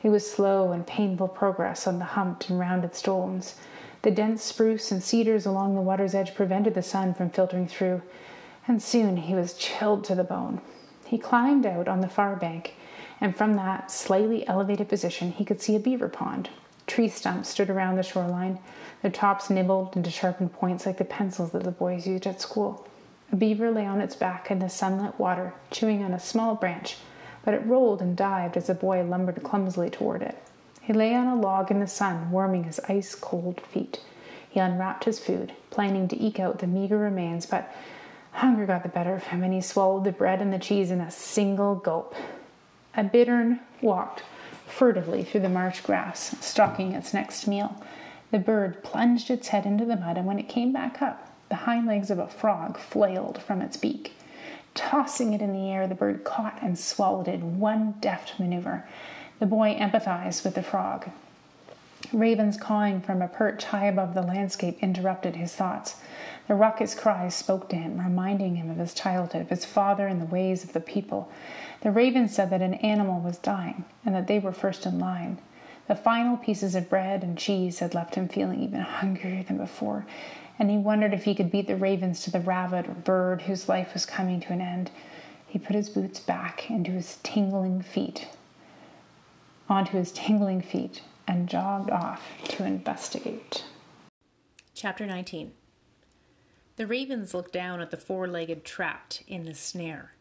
It 0.00 0.10
was 0.10 0.30
slow 0.30 0.70
and 0.70 0.86
painful 0.86 1.26
progress 1.26 1.88
on 1.88 1.98
the 1.98 2.04
humped 2.04 2.48
and 2.48 2.60
rounded 2.60 2.94
stones. 2.94 3.56
The 4.02 4.12
dense 4.12 4.44
spruce 4.44 4.92
and 4.92 5.02
cedars 5.02 5.44
along 5.44 5.74
the 5.74 5.80
water's 5.80 6.14
edge 6.14 6.36
prevented 6.36 6.74
the 6.74 6.82
sun 6.82 7.14
from 7.14 7.30
filtering 7.30 7.66
through, 7.66 8.02
and 8.68 8.80
soon 8.80 9.16
he 9.16 9.34
was 9.34 9.54
chilled 9.54 10.04
to 10.04 10.14
the 10.14 10.22
bone. 10.22 10.60
He 11.04 11.18
climbed 11.18 11.66
out 11.66 11.88
on 11.88 12.00
the 12.00 12.08
far 12.08 12.36
bank, 12.36 12.76
and 13.20 13.36
from 13.36 13.56
that 13.56 13.90
slightly 13.90 14.46
elevated 14.46 14.88
position 14.88 15.32
he 15.32 15.44
could 15.44 15.60
see 15.60 15.74
a 15.74 15.80
beaver 15.80 16.08
pond. 16.08 16.48
Tree 16.86 17.08
stumps 17.08 17.48
stood 17.48 17.70
around 17.70 17.96
the 17.96 18.04
shoreline, 18.04 18.60
their 19.02 19.10
tops 19.10 19.50
nibbled 19.50 19.96
into 19.96 20.12
sharpened 20.12 20.52
points 20.52 20.86
like 20.86 20.98
the 20.98 21.04
pencils 21.04 21.50
that 21.50 21.64
the 21.64 21.72
boys 21.72 22.06
used 22.06 22.28
at 22.28 22.40
school. 22.40 22.86
A 23.34 23.36
beaver 23.36 23.72
lay 23.72 23.84
on 23.84 24.00
its 24.00 24.14
back 24.14 24.48
in 24.48 24.60
the 24.60 24.68
sunlit 24.68 25.18
water, 25.18 25.54
chewing 25.72 26.04
on 26.04 26.14
a 26.14 26.20
small 26.20 26.54
branch 26.54 26.98
but 27.44 27.52
it 27.52 27.66
rolled 27.66 28.00
and 28.00 28.16
dived 28.16 28.56
as 28.56 28.68
the 28.68 28.74
boy 28.74 29.02
lumbered 29.02 29.42
clumsily 29.42 29.90
toward 29.90 30.22
it. 30.22 30.38
He 30.80 30.92
lay 30.92 31.16
on 31.16 31.26
a 31.26 31.34
log 31.34 31.68
in 31.72 31.80
the 31.80 31.88
sun, 31.88 32.30
warming 32.30 32.62
his 32.62 32.78
ice 32.88 33.16
cold 33.16 33.60
feet. 33.60 33.98
He 34.48 34.60
unwrapped 34.60 35.02
his 35.02 35.18
food, 35.18 35.52
planning 35.70 36.06
to 36.06 36.22
eke 36.22 36.38
out 36.38 36.60
the 36.60 36.68
meager 36.68 36.96
remains, 36.96 37.44
but 37.44 37.74
hunger 38.30 38.66
got 38.66 38.84
the 38.84 38.88
better 38.88 39.16
of 39.16 39.24
him, 39.24 39.42
and 39.42 39.52
he 39.52 39.60
swallowed 39.60 40.04
the 40.04 40.12
bread 40.12 40.40
and 40.40 40.52
the 40.52 40.58
cheese 40.60 40.92
in 40.92 41.00
a 41.00 41.10
single 41.10 41.74
gulp. 41.74 42.14
A 42.96 43.02
bittern 43.02 43.58
walked 43.82 44.22
furtively 44.68 45.24
through 45.24 45.40
the 45.40 45.48
marsh 45.48 45.80
grass, 45.80 46.36
stalking 46.40 46.92
its 46.92 47.12
next 47.12 47.48
meal. 47.48 47.82
The 48.30 48.38
bird 48.38 48.84
plunged 48.84 49.28
its 49.28 49.48
head 49.48 49.66
into 49.66 49.84
the 49.84 49.96
mud, 49.96 50.18
and 50.18 50.26
when 50.28 50.38
it 50.38 50.48
came 50.48 50.72
back 50.72 51.02
up, 51.02 51.33
the 51.54 51.66
hind 51.66 51.86
legs 51.86 52.10
of 52.10 52.18
a 52.18 52.26
frog 52.26 52.76
flailed 52.76 53.40
from 53.40 53.62
its 53.62 53.76
beak. 53.76 54.12
Tossing 54.74 55.34
it 55.34 55.40
in 55.40 55.52
the 55.52 55.70
air, 55.70 55.86
the 55.86 55.94
bird 55.94 56.24
caught 56.24 56.58
and 56.60 56.76
swallowed 56.76 57.28
it 57.28 57.34
in 57.34 57.60
one 57.60 57.94
deft 58.00 58.40
maneuver. 58.40 58.84
The 59.38 59.46
boy 59.46 59.76
empathized 59.76 60.44
with 60.44 60.56
the 60.56 60.64
frog. 60.64 61.08
Ravens 62.12 62.56
cawing 62.56 63.00
from 63.02 63.22
a 63.22 63.28
perch 63.28 63.66
high 63.66 63.86
above 63.86 64.14
the 64.14 64.22
landscape 64.22 64.78
interrupted 64.82 65.36
his 65.36 65.54
thoughts. 65.54 65.94
The 66.48 66.56
raucous 66.56 66.96
cries 66.96 67.36
spoke 67.36 67.68
to 67.68 67.76
him, 67.76 68.00
reminding 68.00 68.56
him 68.56 68.68
of 68.68 68.78
his 68.78 68.92
childhood, 68.92 69.42
of 69.42 69.50
his 69.50 69.64
father, 69.64 70.08
and 70.08 70.20
the 70.20 70.26
ways 70.26 70.64
of 70.64 70.72
the 70.72 70.80
people. 70.80 71.30
The 71.82 71.92
ravens 71.92 72.34
said 72.34 72.50
that 72.50 72.62
an 72.62 72.74
animal 72.74 73.20
was 73.20 73.38
dying, 73.38 73.84
and 74.04 74.12
that 74.16 74.26
they 74.26 74.40
were 74.40 74.50
first 74.50 74.86
in 74.86 74.98
line. 74.98 75.38
The 75.86 75.94
final 75.94 76.36
pieces 76.36 76.74
of 76.74 76.90
bread 76.90 77.22
and 77.22 77.38
cheese 77.38 77.78
had 77.78 77.94
left 77.94 78.16
him 78.16 78.26
feeling 78.26 78.60
even 78.60 78.80
hungrier 78.80 79.44
than 79.44 79.58
before, 79.58 80.04
and 80.58 80.70
he 80.70 80.76
wondered 80.76 81.12
if 81.12 81.24
he 81.24 81.34
could 81.34 81.50
beat 81.50 81.66
the 81.66 81.76
ravens 81.76 82.22
to 82.22 82.30
the 82.30 82.40
rabbit 82.40 82.88
or 82.88 82.94
bird 82.94 83.42
whose 83.42 83.68
life 83.68 83.92
was 83.92 84.06
coming 84.06 84.40
to 84.40 84.52
an 84.52 84.60
end. 84.60 84.90
He 85.46 85.58
put 85.58 85.76
his 85.76 85.88
boots 85.88 86.20
back 86.20 86.70
into 86.70 86.92
his 86.92 87.18
tingling 87.22 87.82
feet. 87.82 88.28
onto 89.68 89.96
his 89.96 90.12
tingling 90.12 90.60
feet 90.60 91.00
and 91.26 91.48
jogged 91.48 91.90
off 91.90 92.22
to 92.44 92.64
investigate. 92.64 93.64
Chapter 94.74 95.06
19 95.06 95.52
The 96.76 96.86
ravens 96.86 97.32
looked 97.32 97.52
down 97.52 97.80
at 97.80 97.90
the 97.90 97.96
four 97.96 98.28
legged 98.28 98.64
trapped 98.64 99.22
in 99.26 99.44
the 99.44 99.54
snare. 99.54 100.12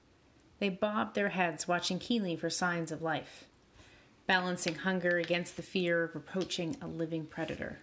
They 0.59 0.69
bobbed 0.69 1.15
their 1.15 1.29
heads, 1.29 1.67
watching 1.67 1.99
keenly 1.99 2.37
for 2.37 2.49
signs 2.49 2.91
of 2.91 3.01
life, 3.01 3.45
balancing 4.27 4.75
hunger 4.75 5.17
against 5.17 5.57
the 5.57 5.63
fear 5.63 6.03
of 6.03 6.15
approaching 6.15 6.77
a 6.81 6.87
living 6.87 7.25
predator. 7.25 7.79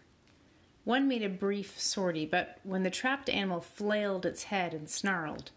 One 0.91 1.07
made 1.07 1.23
a 1.23 1.29
brief 1.29 1.79
sortie, 1.79 2.27
but 2.27 2.59
when 2.65 2.83
the 2.83 2.91
trapped 2.91 3.31
animal 3.31 3.61
flailed 3.61 4.27
its 4.27 4.43
head 4.43 4.75
and 4.75 4.91
snarled, 4.91 5.53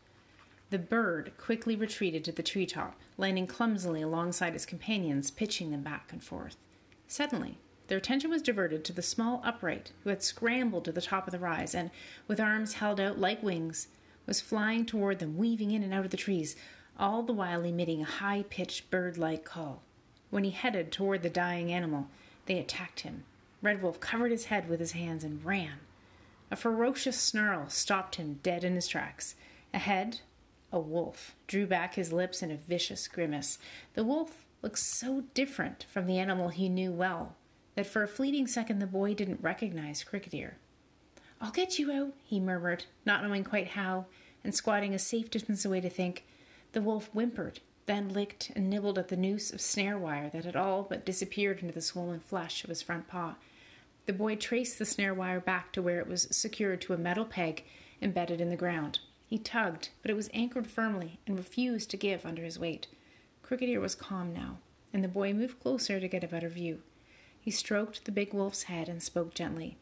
the 0.70 0.78
bird 0.78 1.32
quickly 1.40 1.76
retreated 1.76 2.24
to 2.26 2.32
the 2.32 2.44
treetop, 2.44 2.94
landing 3.18 3.48
clumsily 3.48 4.04
alongside 4.04 4.54
its 4.54 4.68
companions, 4.68 5.32
pitching 5.32 5.72
them 5.72 5.82
back 5.82 6.12
and 6.12 6.24
forth. 6.24 6.56
Suddenly, 7.08 7.58
their 7.88 7.98
attention 7.98 8.30
was 8.30 8.44
diverted 8.44 8.86
to 8.86 8.94
the 8.94 9.02
small 9.02 9.42
upright 9.44 9.92
who 10.04 10.12
had 10.12 10.22
scrambled 10.22 10.86
to 10.86 10.92
the 10.92 11.02
top 11.02 11.26
of 11.26 11.32
the 11.32 11.40
rise 11.40 11.74
and, 11.74 11.90
with 12.28 12.40
arms 12.40 12.74
held 12.74 13.00
out 13.00 13.18
like 13.18 13.42
wings, 13.42 13.88
was 14.28 14.40
flying 14.40 14.86
toward 14.86 15.18
them, 15.18 15.36
weaving 15.36 15.72
in 15.72 15.82
and 15.82 15.96
out 15.96 16.06
of 16.06 16.12
the 16.12 16.16
trees, 16.16 16.56
all 17.00 17.24
the 17.24 17.34
while 17.34 17.64
emitting 17.64 18.04
a 18.04 18.06
high 18.22 18.46
pitched 18.52 18.92
bird 18.92 19.18
like 19.18 19.44
call. 19.44 19.82
When 20.30 20.44
he 20.44 20.52
headed 20.52 20.92
toward 20.92 21.24
the 21.24 21.30
dying 21.32 21.72
animal, 21.72 22.10
they 22.46 22.60
attacked 22.60 23.00
him. 23.00 23.24
Red 23.64 23.82
Wolf 23.82 24.02
covered 24.02 24.32
his 24.32 24.46
head 24.46 24.68
with 24.68 24.82
his 24.82 24.92
hands 24.92 25.24
and 25.24 25.44
ran. 25.44 25.80
A 26.52 26.58
ferocious 26.58 27.18
snarl 27.18 27.70
stopped 27.70 28.16
him 28.16 28.42
dead 28.44 28.66
in 28.66 28.76
his 28.76 28.90
tracks. 28.90 29.36
Ahead, 29.74 30.20
a 30.72 30.80
wolf 30.80 31.34
drew 31.48 31.66
back 31.66 31.96
his 31.96 32.12
lips 32.12 32.44
in 32.44 32.52
a 32.52 32.58
vicious 32.58 33.08
grimace. 33.08 33.58
The 33.94 34.04
wolf 34.04 34.46
looked 34.62 34.80
so 34.80 35.24
different 35.34 35.86
from 35.90 36.08
the 36.08 36.20
animal 36.20 36.50
he 36.50 36.68
knew 36.68 36.92
well 36.92 37.36
that 37.76 37.88
for 37.88 38.04
a 38.04 38.08
fleeting 38.08 38.48
second 38.48 38.80
the 38.80 38.86
boy 38.86 39.14
didn't 39.14 39.42
recognize 39.42 40.04
Crooked 40.04 40.34
Ear. 40.34 40.58
I'll 41.40 41.52
get 41.52 41.80
you 41.80 41.90
out, 41.90 42.14
he 42.26 42.42
murmured, 42.42 42.86
not 43.06 43.24
knowing 43.24 43.46
quite 43.46 43.70
how, 43.70 44.08
and 44.44 44.54
squatting 44.54 44.94
a 44.94 45.00
safe 45.00 45.32
distance 45.32 45.64
away 45.64 45.80
to 45.80 45.90
think. 45.90 46.26
The 46.74 46.82
wolf 46.82 47.10
whimpered, 47.14 47.62
then 47.86 48.10
licked 48.10 48.52
and 48.56 48.70
nibbled 48.70 48.98
at 48.98 49.08
the 49.08 49.18
noose 49.18 49.52
of 49.52 49.62
snare 49.62 49.98
wire 49.98 50.30
that 50.30 50.46
had 50.46 50.56
all 50.56 50.84
but 50.84 51.06
disappeared 51.06 51.62
into 51.62 51.74
the 51.74 51.82
swollen 51.82 52.20
flesh 52.20 52.64
of 52.64 52.70
his 52.70 52.82
front 52.82 53.08
paw. 53.08 53.36
The 54.06 54.14
boy 54.14 54.36
traced 54.36 54.80
the 54.80 54.86
snare 54.86 55.14
wire 55.14 55.40
back 55.40 55.72
to 55.74 55.82
where 55.82 56.00
it 56.00 56.08
was 56.08 56.28
secured 56.32 56.82
to 56.82 56.94
a 56.94 56.98
metal 56.98 57.26
peg 57.26 57.64
embedded 58.02 58.42
in 58.42 58.50
the 58.50 58.58
ground. 58.58 59.00
He 59.28 59.38
tugged, 59.38 59.90
but 60.02 60.12
it 60.12 60.16
was 60.16 60.30
anchored 60.34 60.68
firmly 60.68 61.20
and 61.26 61.38
refused 61.38 61.90
to 61.92 61.98
give 61.98 62.26
under 62.26 62.44
his 62.44 62.60
weight. 62.60 62.88
Crooked 63.42 63.70
Ear 63.70 63.80
was 63.80 63.96
calm 63.96 64.34
now, 64.34 64.58
and 64.92 65.04
the 65.04 65.08
boy 65.08 65.34
moved 65.34 65.60
closer 65.62 66.00
to 66.00 66.08
get 66.08 66.24
a 66.24 66.28
better 66.28 66.50
view. 66.50 66.82
He 67.40 67.50
stroked 67.50 68.06
the 68.06 68.12
big 68.12 68.34
wolf's 68.34 68.64
head 68.64 68.90
and 68.90 69.02
spoke 69.02 69.34
gently. 69.34 69.78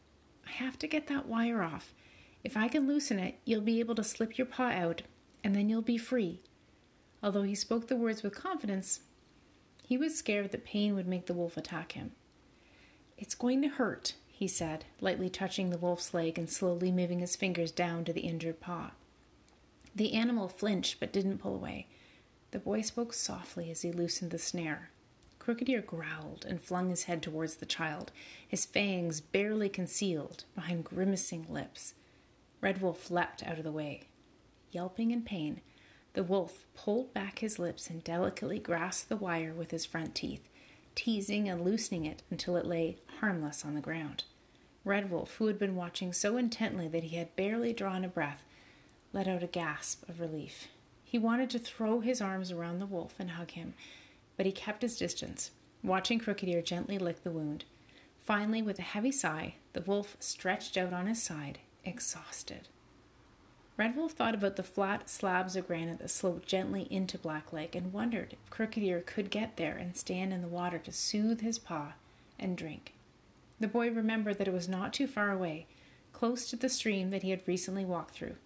I 0.46 0.50
have 0.52 0.78
to 0.80 0.86
get 0.86 1.06
that 1.08 1.26
wire 1.26 1.62
off. 1.62 1.92
If 2.44 2.56
I 2.56 2.68
can 2.68 2.88
loosen 2.88 3.18
it, 3.18 3.38
you'll 3.44 3.60
be 3.60 3.80
able 3.80 3.94
to 3.96 4.04
slip 4.04 4.38
your 4.38 4.46
paw 4.46 4.70
out, 4.70 5.02
and 5.44 5.54
then 5.54 5.68
you'll 5.68 5.82
be 5.82 5.98
free. 5.98 6.40
Although 7.22 7.42
he 7.42 7.54
spoke 7.54 7.88
the 7.88 7.96
words 7.96 8.22
with 8.22 8.34
confidence, 8.34 9.00
he 9.84 9.96
was 9.96 10.16
scared 10.16 10.50
that 10.52 10.64
pain 10.64 10.94
would 10.94 11.06
make 11.06 11.26
the 11.26 11.34
wolf 11.34 11.56
attack 11.56 11.92
him. 11.92 12.12
It's 13.22 13.36
going 13.36 13.62
to 13.62 13.68
hurt, 13.68 14.14
he 14.32 14.48
said, 14.48 14.84
lightly 15.00 15.30
touching 15.30 15.70
the 15.70 15.78
wolf's 15.78 16.12
leg 16.12 16.40
and 16.40 16.50
slowly 16.50 16.90
moving 16.90 17.20
his 17.20 17.36
fingers 17.36 17.70
down 17.70 18.04
to 18.04 18.12
the 18.12 18.22
injured 18.22 18.58
paw. 18.58 18.90
The 19.94 20.14
animal 20.14 20.48
flinched 20.48 20.98
but 20.98 21.12
didn't 21.12 21.38
pull 21.38 21.54
away. 21.54 21.86
The 22.50 22.58
boy 22.58 22.80
spoke 22.80 23.12
softly 23.14 23.70
as 23.70 23.82
he 23.82 23.92
loosened 23.92 24.32
the 24.32 24.40
snare. 24.40 24.90
Crooked 25.38 25.68
Ear 25.68 25.82
growled 25.82 26.44
and 26.48 26.60
flung 26.60 26.90
his 26.90 27.04
head 27.04 27.22
towards 27.22 27.54
the 27.54 27.64
child, 27.64 28.10
his 28.48 28.66
fangs 28.66 29.20
barely 29.20 29.68
concealed 29.68 30.42
behind 30.56 30.82
grimacing 30.82 31.46
lips. 31.48 31.94
Red 32.60 32.82
Wolf 32.82 33.08
leapt 33.08 33.44
out 33.44 33.58
of 33.58 33.62
the 33.62 33.70
way. 33.70 34.08
Yelping 34.72 35.12
in 35.12 35.22
pain, 35.22 35.60
the 36.14 36.24
wolf 36.24 36.66
pulled 36.74 37.14
back 37.14 37.38
his 37.38 37.60
lips 37.60 37.88
and 37.88 38.02
delicately 38.02 38.58
grasped 38.58 39.08
the 39.08 39.16
wire 39.16 39.52
with 39.52 39.70
his 39.70 39.86
front 39.86 40.16
teeth 40.16 40.48
teasing 40.94 41.48
and 41.48 41.64
loosening 41.64 42.04
it 42.04 42.22
until 42.30 42.56
it 42.56 42.66
lay 42.66 42.98
harmless 43.20 43.64
on 43.64 43.74
the 43.74 43.80
ground. 43.80 44.24
Red 44.84 45.10
Wolf, 45.10 45.36
who 45.36 45.46
had 45.46 45.58
been 45.58 45.76
watching 45.76 46.12
so 46.12 46.36
intently 46.36 46.88
that 46.88 47.04
he 47.04 47.16
had 47.16 47.36
barely 47.36 47.72
drawn 47.72 48.04
a 48.04 48.08
breath, 48.08 48.42
let 49.12 49.28
out 49.28 49.42
a 49.42 49.46
gasp 49.46 50.08
of 50.08 50.20
relief. 50.20 50.68
He 51.04 51.18
wanted 51.18 51.50
to 51.50 51.58
throw 51.58 52.00
his 52.00 52.20
arms 52.20 52.50
around 52.50 52.78
the 52.78 52.86
wolf 52.86 53.14
and 53.18 53.32
hug 53.32 53.52
him, 53.52 53.74
but 54.36 54.46
he 54.46 54.52
kept 54.52 54.82
his 54.82 54.96
distance, 54.96 55.50
watching 55.82 56.18
Crooked 56.18 56.48
Ear 56.48 56.62
gently 56.62 56.98
lick 56.98 57.22
the 57.22 57.30
wound. 57.30 57.64
Finally, 58.18 58.62
with 58.62 58.78
a 58.78 58.82
heavy 58.82 59.12
sigh, 59.12 59.56
the 59.74 59.82
wolf 59.82 60.16
stretched 60.20 60.76
out 60.76 60.92
on 60.92 61.06
his 61.06 61.22
side, 61.22 61.58
exhausted. 61.84 62.68
Red 63.76 63.96
Wolf 63.96 64.12
thought 64.12 64.34
about 64.34 64.56
the 64.56 64.62
flat 64.62 65.08
slabs 65.08 65.56
of 65.56 65.66
granite 65.66 65.98
that 65.98 66.10
sloped 66.10 66.46
gently 66.46 66.86
into 66.90 67.16
Black 67.16 67.52
Lake 67.52 67.74
and 67.74 67.92
wondered 67.92 68.34
if 68.34 68.50
Crooked 68.50 68.82
Ear 68.82 69.02
could 69.04 69.30
get 69.30 69.56
there 69.56 69.76
and 69.76 69.96
stand 69.96 70.32
in 70.32 70.42
the 70.42 70.48
water 70.48 70.78
to 70.78 70.92
soothe 70.92 71.40
his 71.40 71.58
paw 71.58 71.94
and 72.38 72.56
drink. 72.56 72.92
The 73.60 73.68
boy 73.68 73.90
remembered 73.90 74.38
that 74.38 74.48
it 74.48 74.52
was 74.52 74.68
not 74.68 74.92
too 74.92 75.06
far 75.06 75.30
away, 75.30 75.66
close 76.12 76.50
to 76.50 76.56
the 76.56 76.68
stream 76.68 77.10
that 77.10 77.22
he 77.22 77.30
had 77.30 77.46
recently 77.46 77.84
walked 77.84 78.14
through. 78.14 78.36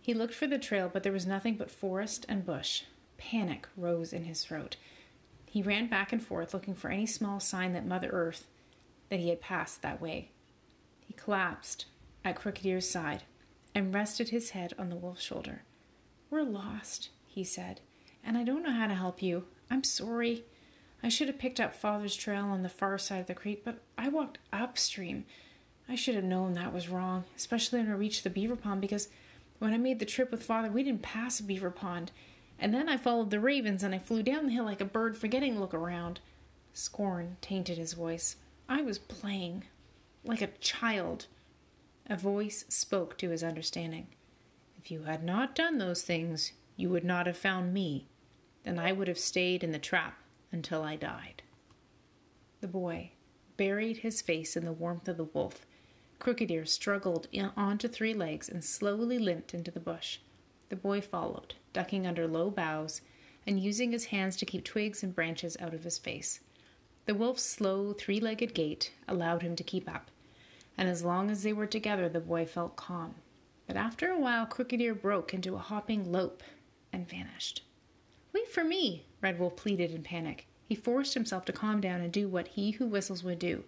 He 0.00 0.14
looked 0.14 0.34
for 0.34 0.46
the 0.46 0.58
trail, 0.58 0.88
but 0.92 1.02
there 1.02 1.12
was 1.12 1.26
nothing 1.26 1.56
but 1.56 1.70
forest 1.70 2.24
and 2.28 2.46
bush. 2.46 2.82
Panic 3.16 3.66
rose 3.76 4.12
in 4.12 4.24
his 4.24 4.44
throat. 4.44 4.76
He 5.46 5.62
ran 5.62 5.88
back 5.88 6.12
and 6.12 6.22
forth 6.22 6.54
looking 6.54 6.74
for 6.74 6.90
any 6.90 7.06
small 7.06 7.40
sign 7.40 7.72
that 7.72 7.86
Mother 7.86 8.10
Earth 8.10 8.46
that 9.08 9.20
he 9.20 9.30
had 9.30 9.40
passed 9.40 9.82
that 9.82 10.00
way. 10.00 10.30
He 11.00 11.14
collapsed 11.14 11.86
at 12.24 12.36
Crooked 12.36 12.66
Ear's 12.66 12.88
side 12.88 13.24
and 13.74 13.94
rested 13.94 14.28
his 14.28 14.50
head 14.50 14.72
on 14.78 14.88
the 14.88 14.96
wolf's 14.96 15.22
shoulder. 15.22 15.62
We're 16.30 16.42
lost, 16.42 17.10
he 17.26 17.44
said, 17.44 17.80
and 18.24 18.36
I 18.36 18.44
don't 18.44 18.62
know 18.62 18.72
how 18.72 18.86
to 18.86 18.94
help 18.94 19.22
you. 19.22 19.44
I'm 19.70 19.84
sorry. 19.84 20.44
I 21.02 21.08
should 21.08 21.28
have 21.28 21.38
picked 21.38 21.60
up 21.60 21.74
Father's 21.74 22.16
trail 22.16 22.44
on 22.44 22.62
the 22.62 22.68
far 22.68 22.96
side 22.98 23.20
of 23.20 23.26
the 23.26 23.34
creek, 23.34 23.62
but 23.64 23.80
I 23.98 24.08
walked 24.08 24.38
upstream. 24.52 25.24
I 25.88 25.96
should 25.96 26.14
have 26.14 26.24
known 26.24 26.54
that 26.54 26.72
was 26.72 26.88
wrong, 26.88 27.24
especially 27.36 27.80
when 27.80 27.90
I 27.90 27.94
reached 27.94 28.24
the 28.24 28.30
beaver 28.30 28.56
pond, 28.56 28.80
because 28.80 29.08
when 29.58 29.74
I 29.74 29.78
made 29.78 29.98
the 29.98 30.06
trip 30.06 30.30
with 30.30 30.42
Father, 30.42 30.70
we 30.70 30.82
didn't 30.82 31.02
pass 31.02 31.40
a 31.40 31.42
beaver 31.42 31.70
pond. 31.70 32.10
And 32.58 32.72
then 32.72 32.88
I 32.88 32.96
followed 32.96 33.30
the 33.30 33.40
ravens 33.40 33.82
and 33.82 33.94
I 33.94 33.98
flew 33.98 34.22
down 34.22 34.46
the 34.46 34.52
hill 34.52 34.64
like 34.64 34.80
a 34.80 34.86
bird, 34.86 35.16
forgetting 35.16 35.54
to 35.54 35.60
look 35.60 35.74
around. 35.74 36.20
Scorn 36.72 37.36
tainted 37.40 37.78
his 37.78 37.92
voice. 37.92 38.36
I 38.68 38.82
was 38.82 38.98
playing 38.98 39.64
like 40.24 40.40
a 40.40 40.48
child. 40.60 41.26
A 42.06 42.16
voice 42.16 42.66
spoke 42.68 43.16
to 43.16 43.30
his 43.30 43.42
understanding. 43.42 44.08
If 44.76 44.90
you 44.90 45.04
had 45.04 45.24
not 45.24 45.54
done 45.54 45.78
those 45.78 46.02
things, 46.02 46.52
you 46.76 46.90
would 46.90 47.04
not 47.04 47.26
have 47.26 47.38
found 47.38 47.72
me. 47.72 48.08
Then 48.64 48.78
I 48.78 48.92
would 48.92 49.08
have 49.08 49.18
stayed 49.18 49.64
in 49.64 49.72
the 49.72 49.78
trap 49.78 50.18
until 50.52 50.82
I 50.82 50.96
died. 50.96 51.42
The 52.60 52.68
boy 52.68 53.12
buried 53.56 53.98
his 53.98 54.20
face 54.20 54.54
in 54.54 54.66
the 54.66 54.72
warmth 54.72 55.08
of 55.08 55.16
the 55.16 55.24
wolf. 55.24 55.64
Crooked 56.18 56.50
Ear 56.50 56.66
struggled 56.66 57.26
onto 57.56 57.88
three 57.88 58.12
legs 58.12 58.50
and 58.50 58.62
slowly 58.62 59.18
limped 59.18 59.54
into 59.54 59.70
the 59.70 59.80
bush. 59.80 60.18
The 60.68 60.76
boy 60.76 61.00
followed, 61.00 61.54
ducking 61.72 62.06
under 62.06 62.26
low 62.26 62.50
boughs 62.50 63.00
and 63.46 63.58
using 63.58 63.92
his 63.92 64.06
hands 64.06 64.36
to 64.36 64.46
keep 64.46 64.64
twigs 64.64 65.02
and 65.02 65.14
branches 65.14 65.56
out 65.58 65.72
of 65.72 65.84
his 65.84 65.96
face. 65.96 66.40
The 67.06 67.14
wolf's 67.14 67.42
slow, 67.42 67.94
three 67.94 68.20
legged 68.20 68.52
gait 68.52 68.92
allowed 69.08 69.40
him 69.40 69.56
to 69.56 69.64
keep 69.64 69.88
up 69.88 70.10
and 70.76 70.88
as 70.88 71.04
long 71.04 71.30
as 71.30 71.42
they 71.42 71.52
were 71.52 71.66
together, 71.66 72.08
the 72.08 72.20
boy 72.20 72.46
felt 72.46 72.76
calm. 72.76 73.14
But 73.66 73.76
after 73.76 74.10
a 74.10 74.18
while, 74.18 74.46
Crooked 74.46 74.80
Ear 74.80 74.94
broke 74.94 75.32
into 75.32 75.54
a 75.54 75.58
hopping 75.58 76.10
lope 76.10 76.42
and 76.92 77.08
vanished. 77.08 77.62
Wait 78.32 78.48
for 78.48 78.64
me, 78.64 79.06
Red 79.20 79.38
Wolf 79.38 79.56
pleaded 79.56 79.92
in 79.92 80.02
panic. 80.02 80.46
He 80.68 80.74
forced 80.74 81.14
himself 81.14 81.44
to 81.46 81.52
calm 81.52 81.80
down 81.80 82.00
and 82.00 82.12
do 82.12 82.28
what 82.28 82.48
he 82.48 82.72
who 82.72 82.86
whistles 82.86 83.24
would 83.24 83.38
do. 83.38 83.64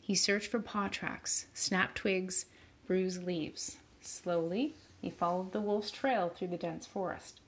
He 0.00 0.14
searched 0.14 0.50
for 0.50 0.60
paw 0.60 0.88
tracks, 0.88 1.46
snapped 1.52 1.96
twigs, 1.96 2.46
bruised 2.86 3.24
leaves. 3.24 3.78
Slowly, 4.00 4.74
he 5.00 5.10
followed 5.10 5.52
the 5.52 5.60
wolf's 5.60 5.90
trail 5.90 6.28
through 6.28 6.48
the 6.48 6.56
dense 6.56 6.86
forest. 6.86 7.40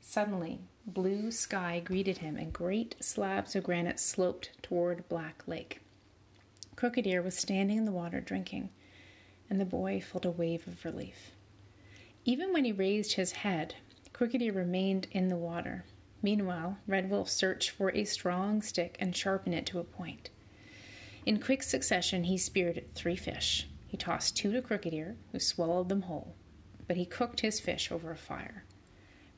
Suddenly, 0.00 0.60
blue 0.86 1.30
sky 1.30 1.80
greeted 1.84 2.18
him, 2.18 2.36
and 2.36 2.52
great 2.52 2.96
slabs 3.00 3.54
of 3.54 3.64
granite 3.64 4.00
sloped 4.00 4.50
toward 4.62 5.08
Black 5.08 5.42
Lake. 5.46 5.81
Crooked 6.82 7.06
Ear 7.06 7.22
was 7.22 7.36
standing 7.36 7.78
in 7.78 7.84
the 7.84 7.92
water 7.92 8.20
drinking, 8.20 8.70
and 9.48 9.60
the 9.60 9.64
boy 9.64 10.00
felt 10.00 10.24
a 10.24 10.32
wave 10.32 10.66
of 10.66 10.84
relief. 10.84 11.30
Even 12.24 12.52
when 12.52 12.64
he 12.64 12.72
raised 12.72 13.12
his 13.12 13.30
head, 13.30 13.76
Crooked 14.12 14.42
Ear 14.42 14.52
remained 14.52 15.06
in 15.12 15.28
the 15.28 15.36
water. 15.36 15.84
Meanwhile, 16.22 16.78
Red 16.88 17.08
Wolf 17.08 17.30
searched 17.30 17.70
for 17.70 17.92
a 17.92 18.02
strong 18.02 18.62
stick 18.62 18.96
and 18.98 19.14
sharpened 19.14 19.54
it 19.54 19.64
to 19.66 19.78
a 19.78 19.84
point. 19.84 20.30
In 21.24 21.38
quick 21.38 21.62
succession, 21.62 22.24
he 22.24 22.36
speared 22.36 22.84
three 22.96 23.14
fish. 23.14 23.68
He 23.86 23.96
tossed 23.96 24.36
two 24.36 24.50
to 24.50 24.60
Crooked 24.60 24.92
Ear, 24.92 25.14
who 25.30 25.38
swallowed 25.38 25.88
them 25.88 26.02
whole, 26.02 26.34
but 26.88 26.96
he 26.96 27.06
cooked 27.06 27.42
his 27.42 27.60
fish 27.60 27.92
over 27.92 28.10
a 28.10 28.16
fire. 28.16 28.64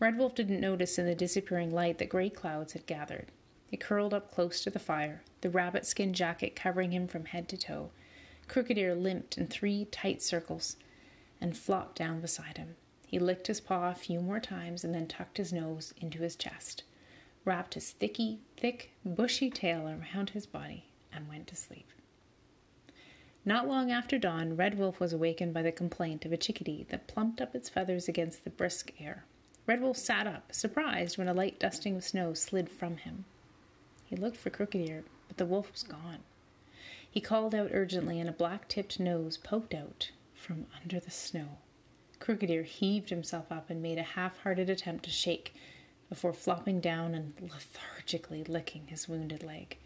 Red 0.01 0.17
Wolf 0.17 0.35
didn't 0.35 0.63
notice 0.63 0.99
in 0.99 1.05
the 1.05 1.15
disappearing 1.15 1.75
light 1.75 1.99
that 1.99 2.09
gray 2.09 2.31
clouds 2.31 2.73
had 2.73 2.87
gathered. 2.87 3.31
He 3.75 3.79
curled 3.79 4.15
up 4.15 4.31
close 4.31 4.63
to 4.63 4.71
the 4.71 4.79
fire, 4.79 5.25
the 5.41 5.51
rabbit 5.51 5.85
skin 5.85 6.13
jacket 6.15 6.55
covering 6.55 6.93
him 6.93 7.09
from 7.09 7.25
head 7.25 7.49
to 7.49 7.57
toe. 7.57 7.91
Crooked 8.47 8.79
Ear 8.79 8.95
limped 8.95 9.37
in 9.37 9.49
three 9.49 9.87
tight 9.87 10.23
circles 10.23 10.77
and 11.41 11.59
flopped 11.59 11.97
down 11.97 12.21
beside 12.21 12.57
him. 12.57 12.77
He 13.05 13.19
licked 13.19 13.49
his 13.49 13.61
paw 13.61 13.91
a 13.91 13.97
few 13.97 14.21
more 14.21 14.39
times 14.39 14.85
and 14.85 14.95
then 14.95 15.09
tucked 15.09 15.39
his 15.39 15.53
nose 15.53 15.93
into 16.01 16.23
his 16.23 16.37
chest, 16.37 16.85
wrapped 17.45 17.75
his 17.75 17.91
thicky, 17.91 18.39
thick, 18.57 18.93
bushy 19.05 19.51
tail 19.51 19.89
around 19.89 20.31
his 20.31 20.47
body, 20.47 20.85
and 21.13 21.29
went 21.29 21.49
to 21.49 21.57
sleep. 21.57 21.91
Not 23.45 23.67
long 23.67 23.91
after 23.91 24.21
dawn, 24.21 24.55
Red 24.55 24.79
Wolf 24.79 25.01
was 25.01 25.13
awakened 25.13 25.53
by 25.53 25.63
the 25.63 25.73
complaint 25.73 26.25
of 26.25 26.33
a 26.33 26.37
chickadee 26.37 26.87
that 26.91 27.09
plumped 27.09 27.41
up 27.41 27.57
its 27.57 27.69
feathers 27.69 28.07
against 28.07 28.45
the 28.45 28.51
brisk 28.51 28.93
air. 29.01 29.25
Red 29.67 29.81
Wolf 29.81 29.97
sat 29.97 30.29
up, 30.29 30.53
surprised 30.55 31.19
when 31.19 31.27
a 31.27 31.35
light 31.35 31.59
dusting 31.59 31.97
of 31.97 32.05
snow 32.05 32.35
slid 32.35 32.71
from 32.71 32.99
him. 32.99 33.25
He 34.05 34.17
looked 34.17 34.37
for 34.37 34.51
Crooked 34.51 34.81
Ear, 34.81 35.05
but 35.29 35.39
the 35.39 35.47
wolf 35.47 35.73
was 35.73 35.83
gone. 35.83 36.21
He 37.11 37.21
called 37.21 37.55
out 37.55 37.71
urgently, 37.73 38.21
and 38.21 38.29
a 38.29 38.33
black 38.33 38.69
tipped 38.69 39.01
nose 39.01 39.37
poked 39.37 39.73
out 39.75 40.11
from 40.35 40.67
under 40.83 41.01
the 41.01 41.11
snow. 41.11 41.59
Crooked 42.19 42.51
Ear 42.51 42.65
heaved 42.65 43.11
himself 43.11 43.51
up 43.51 43.71
and 43.71 43.81
made 43.81 43.99
a 43.99 44.03
half 44.03 44.39
hearted 44.39 44.69
attempt 44.69 45.05
to 45.05 45.11
shake 45.11 45.55
before 46.09 46.33
flopping 46.33 46.81
down 46.81 47.15
and 47.15 47.33
lethargically 47.41 48.45
licking 48.45 48.87
his 48.89 49.09
wounded 49.09 49.43
leg. 49.43 49.79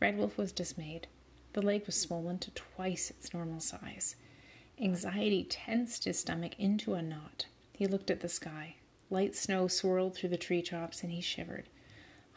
Red 0.00 0.18
Wolf 0.18 0.36
was 0.36 0.52
dismayed. 0.52 1.06
The 1.52 1.62
leg 1.62 1.86
was 1.86 2.00
swollen 2.00 2.38
to 2.40 2.50
twice 2.50 3.10
its 3.10 3.32
normal 3.32 3.60
size. 3.60 4.16
Anxiety 4.80 5.44
tensed 5.44 6.04
his 6.04 6.18
stomach 6.18 6.58
into 6.58 6.94
a 6.94 7.02
knot. 7.02 7.46
He 7.72 7.86
looked 7.86 8.10
at 8.10 8.20
the 8.20 8.28
sky. 8.28 8.74
Light 9.10 9.36
snow 9.36 9.68
swirled 9.68 10.14
through 10.14 10.30
the 10.30 10.36
tree 10.36 10.62
tops, 10.62 11.02
and 11.02 11.12
he 11.12 11.20
shivered. 11.20 11.68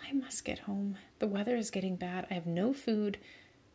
I 0.06 0.14
must 0.14 0.46
get 0.46 0.60
home. 0.60 0.98
The 1.20 1.28
weather 1.28 1.56
is 1.56 1.72
getting 1.72 1.96
bad. 1.96 2.28
I 2.30 2.34
have 2.34 2.46
no 2.46 2.74
food. 2.74 3.18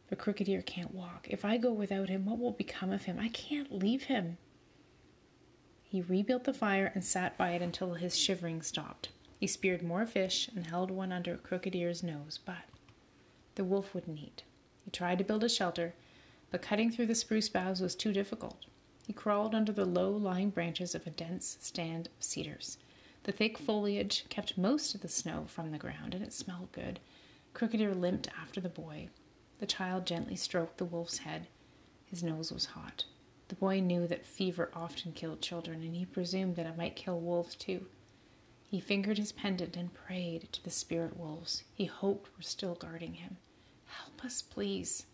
But 0.08 0.18
Crooked 0.18 0.48
Ear 0.48 0.62
can't 0.62 0.94
walk. 0.94 1.26
If 1.30 1.44
I 1.44 1.56
go 1.56 1.72
without 1.72 2.08
him, 2.08 2.26
what 2.26 2.38
will 2.38 2.52
become 2.52 2.90
of 2.90 3.04
him? 3.04 3.18
I 3.18 3.28
can't 3.28 3.72
leave 3.72 4.04
him. 4.04 4.36
He 5.82 6.00
rebuilt 6.00 6.44
the 6.44 6.54
fire 6.54 6.90
and 6.94 7.04
sat 7.04 7.36
by 7.36 7.50
it 7.50 7.62
until 7.62 7.94
his 7.94 8.18
shivering 8.18 8.62
stopped. 8.62 9.10
He 9.38 9.46
speared 9.46 9.82
more 9.82 10.06
fish 10.06 10.48
and 10.54 10.66
held 10.66 10.90
one 10.90 11.12
under 11.12 11.36
Crooked 11.36 11.74
Ear's 11.74 12.02
nose, 12.02 12.38
but 12.44 12.64
the 13.54 13.64
wolf 13.64 13.94
wouldn't 13.94 14.18
eat. 14.18 14.42
He 14.84 14.90
tried 14.90 15.18
to 15.18 15.24
build 15.24 15.44
a 15.44 15.48
shelter, 15.48 15.94
but 16.50 16.62
cutting 16.62 16.90
through 16.90 17.06
the 17.06 17.14
spruce 17.14 17.48
boughs 17.48 17.80
was 17.80 17.94
too 17.94 18.12
difficult. 18.12 18.66
He 19.06 19.12
crawled 19.12 19.54
under 19.54 19.72
the 19.72 19.84
low 19.84 20.10
lying 20.10 20.50
branches 20.50 20.94
of 20.94 21.06
a 21.06 21.10
dense 21.10 21.58
stand 21.60 22.06
of 22.06 22.24
cedars. 22.24 22.78
The 23.24 23.32
thick 23.32 23.56
foliage 23.56 24.24
kept 24.28 24.58
most 24.58 24.94
of 24.94 25.00
the 25.00 25.08
snow 25.08 25.44
from 25.46 25.70
the 25.70 25.78
ground, 25.78 26.14
and 26.14 26.24
it 26.24 26.32
smelled 26.32 26.72
good. 26.72 26.98
Crooked 27.54 27.80
Ear 27.80 27.94
limped 27.94 28.28
after 28.40 28.60
the 28.60 28.68
boy. 28.68 29.10
The 29.60 29.66
child 29.66 30.06
gently 30.06 30.34
stroked 30.34 30.78
the 30.78 30.84
wolf's 30.84 31.18
head. 31.18 31.46
His 32.04 32.22
nose 32.22 32.50
was 32.50 32.66
hot. 32.66 33.04
The 33.46 33.54
boy 33.54 33.80
knew 33.80 34.08
that 34.08 34.26
fever 34.26 34.70
often 34.74 35.12
killed 35.12 35.40
children, 35.40 35.82
and 35.82 35.94
he 35.94 36.04
presumed 36.04 36.56
that 36.56 36.66
it 36.66 36.76
might 36.76 36.96
kill 36.96 37.20
wolves 37.20 37.54
too. 37.54 37.86
He 38.68 38.80
fingered 38.80 39.18
his 39.18 39.32
pendant 39.32 39.76
and 39.76 39.94
prayed 39.94 40.48
to 40.52 40.64
the 40.64 40.70
spirit 40.70 41.16
wolves 41.16 41.62
he 41.74 41.84
hoped 41.84 42.34
were 42.36 42.42
still 42.42 42.74
guarding 42.74 43.14
him. 43.14 43.36
Help 43.84 44.24
us, 44.24 44.42
please. 44.42 45.06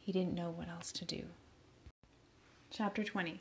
He 0.00 0.12
didn't 0.12 0.34
know 0.34 0.50
what 0.50 0.68
else 0.68 0.92
to 0.92 1.04
do. 1.04 1.24
Chapter 2.70 3.04
20 3.04 3.40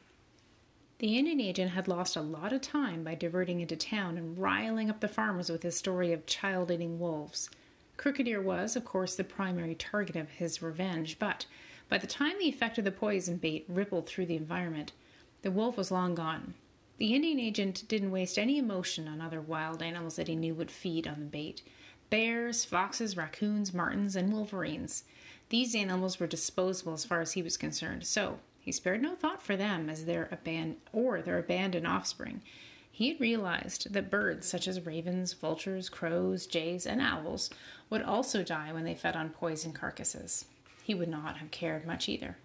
the 1.04 1.18
Indian 1.18 1.42
agent 1.42 1.72
had 1.72 1.90
lost 1.90 2.16
a 2.16 2.22
lot 2.22 2.54
of 2.54 2.62
time 2.62 3.04
by 3.04 3.14
diverting 3.14 3.60
into 3.60 3.76
town 3.76 4.18
and 4.18 4.38
riling 4.38 4.90
up 4.90 5.02
the 5.02 5.08
farmers 5.10 5.50
with 5.50 5.62
his 5.62 5.76
story 5.76 6.14
of 6.14 6.26
child 6.26 6.72
eating 6.72 6.98
wolves. 6.98 7.50
Crooked 7.98 8.26
Ear 8.26 8.42
was, 8.42 8.78
of 8.78 8.86
course, 8.86 9.14
the 9.14 9.24
primary 9.26 9.76
target 9.76 10.16
of 10.16 10.30
his 10.30 10.62
revenge, 10.62 11.20
but 11.20 11.46
by 11.90 11.98
the 11.98 12.08
time 12.08 12.40
the 12.40 12.48
effect 12.48 12.78
of 12.78 12.86
the 12.86 12.90
poison 12.92 13.36
bait 13.36 13.66
rippled 13.68 14.08
through 14.08 14.28
the 14.28 14.38
environment, 14.38 14.94
the 15.42 15.52
wolf 15.52 15.76
was 15.76 15.92
long 15.92 16.16
gone. 16.16 16.54
The 17.00 17.14
Indian 17.14 17.38
agent 17.38 17.84
didn't 17.90 18.12
waste 18.12 18.40
any 18.40 18.58
emotion 18.58 19.10
on 19.10 19.20
other 19.20 19.42
wild 19.42 19.84
animals 19.84 20.16
that 20.16 20.30
he 20.30 20.38
knew 20.38 20.56
would 20.56 20.72
feed 20.72 21.06
on 21.06 21.20
the 21.20 21.26
bait 21.26 21.64
bears, 22.10 22.64
foxes, 22.64 23.18
raccoons, 23.18 23.74
martens, 23.74 24.16
and 24.16 24.32
wolverines. 24.32 25.04
These 25.50 25.76
animals 25.76 26.22
were 26.22 26.28
disposable 26.28 26.94
as 26.94 27.04
far 27.04 27.20
as 27.20 27.34
he 27.34 27.42
was 27.42 27.58
concerned, 27.58 28.06
so 28.06 28.40
he 28.64 28.72
spared 28.72 29.02
no 29.02 29.14
thought 29.14 29.42
for 29.42 29.58
them 29.58 29.90
as 29.90 30.06
their 30.06 30.30
aban- 30.32 30.78
or 30.94 31.22
their 31.22 31.38
abandoned 31.38 31.86
offspring. 31.86 32.42
He 32.90 33.10
had 33.10 33.20
realized 33.20 33.92
that 33.92 34.10
birds 34.10 34.48
such 34.48 34.70
as 34.70 34.86
ravens, 34.86 35.34
vultures, 35.34 35.90
crows, 35.90 36.48
jays, 36.48 36.86
and 36.86 37.02
owls 37.02 37.50
would 37.90 38.02
also 38.02 38.42
die 38.42 38.72
when 38.72 38.86
they 38.86 38.96
fed 38.96 39.18
on 39.18 39.32
poison 39.32 39.74
carcasses. 39.74 40.46
He 40.82 40.96
would 40.96 41.10
not 41.10 41.38
have 41.38 41.52
cared 41.52 41.86
much 41.86 42.08
either. 42.08 42.38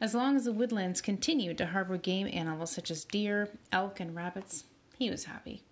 As 0.00 0.14
long 0.14 0.34
as 0.34 0.46
the 0.46 0.52
woodlands 0.52 1.02
continued 1.02 1.58
to 1.58 1.66
harbor 1.66 1.98
game 1.98 2.28
animals 2.32 2.70
such 2.72 2.90
as 2.90 3.04
deer, 3.04 3.50
elk, 3.70 4.00
and 4.00 4.16
rabbits, 4.16 4.64
he 4.96 5.10
was 5.10 5.24
happy. 5.24 5.62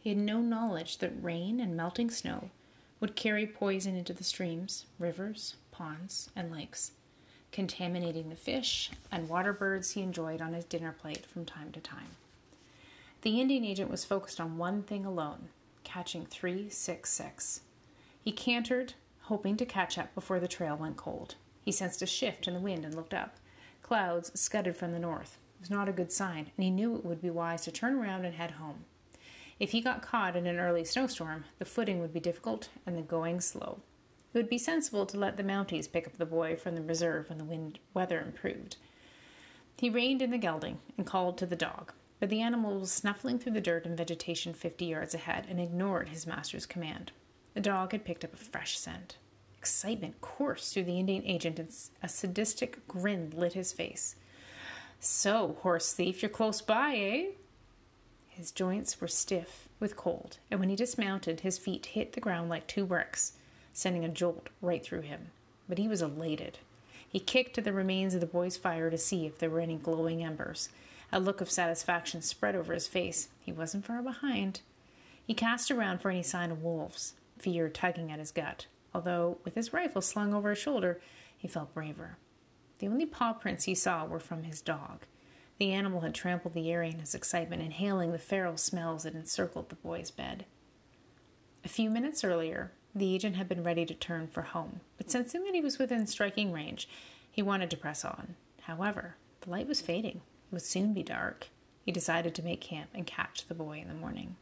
He 0.00 0.08
had 0.08 0.18
no 0.18 0.40
knowledge 0.40 0.98
that 0.98 1.22
rain 1.22 1.60
and 1.60 1.76
melting 1.76 2.10
snow 2.10 2.50
would 2.98 3.14
carry 3.14 3.46
poison 3.46 3.94
into 3.94 4.12
the 4.12 4.24
streams, 4.24 4.86
rivers, 4.98 5.54
ponds, 5.70 6.28
and 6.34 6.50
lakes 6.50 6.90
contaminating 7.52 8.30
the 8.30 8.36
fish 8.36 8.90
and 9.10 9.28
water 9.28 9.52
birds 9.52 9.92
he 9.92 10.02
enjoyed 10.02 10.40
on 10.40 10.54
his 10.54 10.64
dinner 10.64 10.92
plate 10.92 11.26
from 11.26 11.44
time 11.44 11.70
to 11.72 11.80
time. 11.80 12.16
The 13.20 13.40
Indian 13.40 13.64
agent 13.64 13.90
was 13.90 14.04
focused 14.04 14.40
on 14.40 14.58
one 14.58 14.82
thing 14.82 15.04
alone 15.04 15.50
catching 15.84 16.24
366. 16.24 17.60
He 18.24 18.32
cantered, 18.32 18.94
hoping 19.22 19.56
to 19.58 19.66
catch 19.66 19.98
up 19.98 20.14
before 20.14 20.40
the 20.40 20.48
trail 20.48 20.76
went 20.76 20.96
cold. 20.96 21.34
He 21.64 21.70
sensed 21.70 22.02
a 22.02 22.06
shift 22.06 22.48
in 22.48 22.54
the 22.54 22.60
wind 22.60 22.84
and 22.84 22.94
looked 22.94 23.14
up. 23.14 23.36
Clouds 23.82 24.32
scudded 24.38 24.76
from 24.76 24.92
the 24.92 24.98
north. 24.98 25.38
It 25.56 25.60
was 25.60 25.70
not 25.70 25.88
a 25.88 25.92
good 25.92 26.10
sign, 26.10 26.50
and 26.56 26.64
he 26.64 26.70
knew 26.70 26.96
it 26.96 27.04
would 27.04 27.20
be 27.20 27.30
wise 27.30 27.62
to 27.64 27.70
turn 27.70 27.94
around 27.94 28.24
and 28.24 28.34
head 28.34 28.52
home. 28.52 28.84
If 29.60 29.72
he 29.72 29.80
got 29.80 30.02
caught 30.02 30.34
in 30.34 30.46
an 30.46 30.58
early 30.58 30.84
snowstorm, 30.84 31.44
the 31.58 31.64
footing 31.64 32.00
would 32.00 32.12
be 32.12 32.20
difficult 32.20 32.68
and 32.86 32.96
the 32.96 33.02
going 33.02 33.40
slow. 33.40 33.80
It 34.32 34.38
would 34.38 34.48
be 34.48 34.58
sensible 34.58 35.04
to 35.06 35.18
let 35.18 35.36
the 35.36 35.42
Mounties 35.42 35.90
pick 35.92 36.06
up 36.06 36.16
the 36.16 36.24
boy 36.24 36.56
from 36.56 36.74
the 36.74 36.82
reserve 36.82 37.28
when 37.28 37.36
the 37.36 37.44
wind 37.44 37.78
weather 37.92 38.18
improved. 38.18 38.76
He 39.76 39.90
reined 39.90 40.22
in 40.22 40.30
the 40.30 40.38
gelding 40.38 40.78
and 40.96 41.06
called 41.06 41.36
to 41.38 41.46
the 41.46 41.56
dog, 41.56 41.92
but 42.18 42.30
the 42.30 42.40
animal 42.40 42.80
was 42.80 42.90
snuffling 42.90 43.38
through 43.38 43.52
the 43.52 43.60
dirt 43.60 43.84
and 43.84 43.96
vegetation 43.96 44.54
fifty 44.54 44.86
yards 44.86 45.14
ahead 45.14 45.46
and 45.50 45.60
ignored 45.60 46.08
his 46.08 46.26
master's 46.26 46.64
command. 46.64 47.12
The 47.52 47.60
dog 47.60 47.92
had 47.92 48.04
picked 48.06 48.24
up 48.24 48.32
a 48.32 48.38
fresh 48.38 48.78
scent. 48.78 49.18
Excitement 49.58 50.20
coursed 50.22 50.72
through 50.72 50.84
the 50.84 50.98
Indian 50.98 51.24
agent 51.26 51.58
and 51.58 51.70
a 52.02 52.08
sadistic 52.08 52.86
grin 52.88 53.32
lit 53.36 53.52
his 53.52 53.72
face. 53.72 54.16
So, 54.98 55.58
horse 55.60 55.92
thief, 55.92 56.22
you're 56.22 56.30
close 56.30 56.62
by, 56.62 56.94
eh? 56.94 57.26
His 58.28 58.50
joints 58.50 59.00
were 59.00 59.08
stiff 59.08 59.68
with 59.78 59.96
cold, 59.96 60.38
and 60.50 60.58
when 60.58 60.70
he 60.70 60.76
dismounted, 60.76 61.40
his 61.40 61.58
feet 61.58 61.86
hit 61.86 62.14
the 62.14 62.20
ground 62.20 62.48
like 62.48 62.66
two 62.66 62.86
bricks 62.86 63.34
sending 63.72 64.04
a 64.04 64.08
jolt 64.08 64.48
right 64.60 64.84
through 64.84 65.02
him. 65.02 65.28
But 65.68 65.78
he 65.78 65.88
was 65.88 66.02
elated. 66.02 66.58
He 67.08 67.20
kicked 67.20 67.58
at 67.58 67.64
the 67.64 67.72
remains 67.72 68.14
of 68.14 68.20
the 68.20 68.26
boy's 68.26 68.56
fire 68.56 68.90
to 68.90 68.98
see 68.98 69.26
if 69.26 69.38
there 69.38 69.50
were 69.50 69.60
any 69.60 69.76
glowing 69.76 70.24
embers. 70.24 70.68
A 71.12 71.20
look 71.20 71.40
of 71.40 71.50
satisfaction 71.50 72.22
spread 72.22 72.56
over 72.56 72.72
his 72.72 72.86
face. 72.86 73.28
He 73.40 73.52
wasn't 73.52 73.84
far 73.84 74.02
behind. 74.02 74.60
He 75.26 75.34
cast 75.34 75.70
around 75.70 76.00
for 76.00 76.10
any 76.10 76.22
sign 76.22 76.50
of 76.50 76.62
wolves, 76.62 77.14
fear 77.38 77.68
tugging 77.68 78.10
at 78.10 78.18
his 78.18 78.30
gut, 78.30 78.66
although, 78.94 79.38
with 79.44 79.54
his 79.54 79.72
rifle 79.72 80.02
slung 80.02 80.32
over 80.32 80.50
his 80.50 80.58
shoulder, 80.58 81.00
he 81.36 81.48
felt 81.48 81.74
braver. 81.74 82.16
The 82.78 82.88
only 82.88 83.06
paw 83.06 83.32
prints 83.32 83.64
he 83.64 83.74
saw 83.74 84.04
were 84.04 84.18
from 84.18 84.42
his 84.42 84.60
dog. 84.60 85.06
The 85.58 85.72
animal 85.72 86.00
had 86.00 86.14
trampled 86.14 86.54
the 86.54 86.72
area 86.72 86.90
in 86.90 86.98
his 86.98 87.14
excitement, 87.14 87.62
inhaling 87.62 88.10
the 88.10 88.18
feral 88.18 88.56
smells 88.56 89.04
that 89.04 89.14
encircled 89.14 89.68
the 89.68 89.76
boy's 89.76 90.10
bed. 90.10 90.44
A 91.64 91.68
few 91.68 91.90
minutes 91.90 92.24
earlier, 92.24 92.72
the 92.94 93.14
agent 93.14 93.36
had 93.36 93.48
been 93.48 93.64
ready 93.64 93.86
to 93.86 93.94
turn 93.94 94.26
for 94.26 94.42
home, 94.42 94.80
but 94.98 95.10
sensing 95.10 95.44
that 95.44 95.54
he 95.54 95.60
was 95.60 95.78
within 95.78 96.06
striking 96.06 96.52
range, 96.52 96.88
he 97.30 97.42
wanted 97.42 97.70
to 97.70 97.76
press 97.76 98.04
on. 98.04 98.36
However, 98.62 99.16
the 99.40 99.50
light 99.50 99.66
was 99.66 99.80
fading. 99.80 100.16
It 100.16 100.52
would 100.52 100.62
soon 100.62 100.92
be 100.92 101.02
dark. 101.02 101.48
He 101.84 101.92
decided 101.92 102.34
to 102.34 102.42
make 102.42 102.60
camp 102.60 102.90
and 102.94 103.06
catch 103.06 103.46
the 103.46 103.54
boy 103.54 103.78
in 103.78 103.88
the 103.88 103.94
morning. 103.94 104.36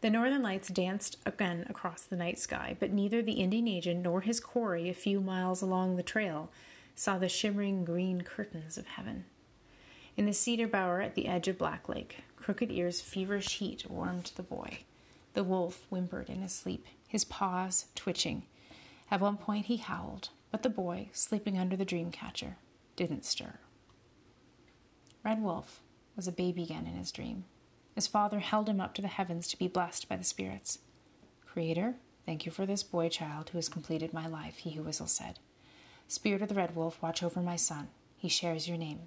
The 0.00 0.10
northern 0.10 0.42
lights 0.42 0.68
danced 0.68 1.16
again 1.24 1.64
across 1.70 2.02
the 2.02 2.16
night 2.16 2.38
sky, 2.40 2.76
but 2.80 2.90
neither 2.90 3.22
the 3.22 3.34
Indian 3.34 3.68
agent 3.68 4.02
nor 4.02 4.20
his 4.20 4.40
quarry 4.40 4.88
a 4.88 4.94
few 4.94 5.20
miles 5.20 5.62
along 5.62 5.94
the 5.94 6.02
trail 6.02 6.50
saw 6.96 7.18
the 7.18 7.28
shimmering 7.28 7.84
green 7.84 8.22
curtains 8.22 8.76
of 8.76 8.86
heaven. 8.88 9.24
In 10.16 10.26
the 10.26 10.34
cedar 10.34 10.66
bower 10.66 11.00
at 11.00 11.14
the 11.14 11.28
edge 11.28 11.46
of 11.46 11.56
Black 11.56 11.88
Lake, 11.88 12.24
Crooked 12.36 12.72
Ear's 12.72 13.00
feverish 13.00 13.58
heat 13.58 13.88
warmed 13.88 14.32
the 14.34 14.42
boy. 14.42 14.80
The 15.34 15.44
wolf 15.44 15.86
whimpered 15.88 16.28
in 16.28 16.42
his 16.42 16.52
sleep, 16.52 16.86
his 17.06 17.24
paws 17.24 17.86
twitching. 17.94 18.44
At 19.10 19.20
one 19.20 19.36
point 19.36 19.66
he 19.66 19.76
howled, 19.76 20.30
but 20.50 20.62
the 20.62 20.70
boy, 20.70 21.08
sleeping 21.12 21.58
under 21.58 21.76
the 21.76 21.84
dream 21.84 22.10
catcher, 22.10 22.56
didn't 22.96 23.24
stir. 23.24 23.54
Red 25.24 25.42
Wolf 25.42 25.80
was 26.16 26.26
a 26.26 26.32
baby 26.32 26.64
again 26.64 26.86
in 26.86 26.96
his 26.96 27.12
dream. 27.12 27.44
His 27.94 28.06
father 28.06 28.40
held 28.40 28.68
him 28.68 28.80
up 28.80 28.94
to 28.94 29.02
the 29.02 29.08
heavens 29.08 29.48
to 29.48 29.58
be 29.58 29.68
blessed 29.68 30.08
by 30.08 30.16
the 30.16 30.24
spirits. 30.24 30.78
Creator, 31.46 31.96
Thank 32.24 32.46
you 32.46 32.52
for 32.52 32.66
this 32.66 32.82
boy 32.82 33.08
child 33.08 33.50
who 33.50 33.58
has 33.58 33.68
completed 33.68 34.12
my 34.12 34.26
life, 34.26 34.58
he 34.58 34.70
who 34.70 34.82
whistles 34.82 35.12
said. 35.12 35.38
Spirit 36.06 36.42
of 36.42 36.48
the 36.48 36.54
Red 36.54 36.76
Wolf, 36.76 37.02
watch 37.02 37.22
over 37.22 37.40
my 37.40 37.56
son. 37.56 37.88
He 38.16 38.28
shares 38.28 38.68
your 38.68 38.76
name. 38.76 39.00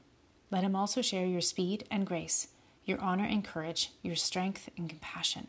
Let 0.52 0.64
him 0.64 0.76
also 0.76 1.02
share 1.02 1.26
your 1.26 1.42
speed 1.42 1.86
and 1.90 2.06
grace, 2.06 2.50
your 2.84 3.00
honor 3.00 3.26
and 3.26 3.44
courage, 3.44 3.92
your 4.02 4.16
strength 4.16 4.70
and 4.78 4.90
compassion. 4.90 5.48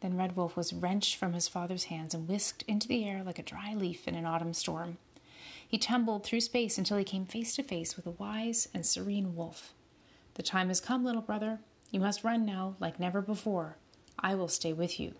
Then 0.00 0.16
Red 0.16 0.36
Wolf 0.36 0.56
was 0.56 0.72
wrenched 0.72 1.16
from 1.16 1.34
his 1.34 1.48
father's 1.48 1.84
hands 1.84 2.14
and 2.14 2.28
whisked 2.28 2.62
into 2.62 2.88
the 2.88 3.04
air 3.04 3.22
like 3.22 3.38
a 3.38 3.42
dry 3.42 3.74
leaf 3.74 4.08
in 4.08 4.14
an 4.14 4.24
autumn 4.24 4.54
storm. 4.54 4.98
He 5.66 5.78
tumbled 5.78 6.24
through 6.24 6.40
space 6.40 6.78
until 6.78 6.96
he 6.96 7.04
came 7.04 7.26
face 7.26 7.54
to 7.56 7.62
face 7.62 7.96
with 7.96 8.06
a 8.06 8.10
wise 8.12 8.68
and 8.74 8.84
serene 8.84 9.36
wolf. 9.36 9.72
The 10.34 10.42
time 10.42 10.68
has 10.68 10.80
come, 10.80 11.04
little 11.04 11.20
brother. 11.20 11.60
You 11.90 12.00
must 12.00 12.24
run 12.24 12.46
now 12.46 12.76
like 12.80 12.98
never 12.98 13.20
before. 13.20 13.76
I 14.18 14.34
will 14.34 14.48
stay 14.48 14.72
with 14.72 14.98
you. 14.98 15.14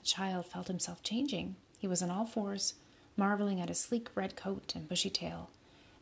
The 0.00 0.06
child 0.06 0.46
felt 0.46 0.68
himself 0.68 1.02
changing. 1.02 1.56
He 1.78 1.86
was 1.86 2.02
on 2.02 2.10
all 2.10 2.26
fours, 2.26 2.74
marveling 3.16 3.60
at 3.60 3.68
his 3.68 3.80
sleek 3.80 4.08
red 4.14 4.36
coat 4.36 4.72
and 4.74 4.88
bushy 4.88 5.10
tail, 5.10 5.50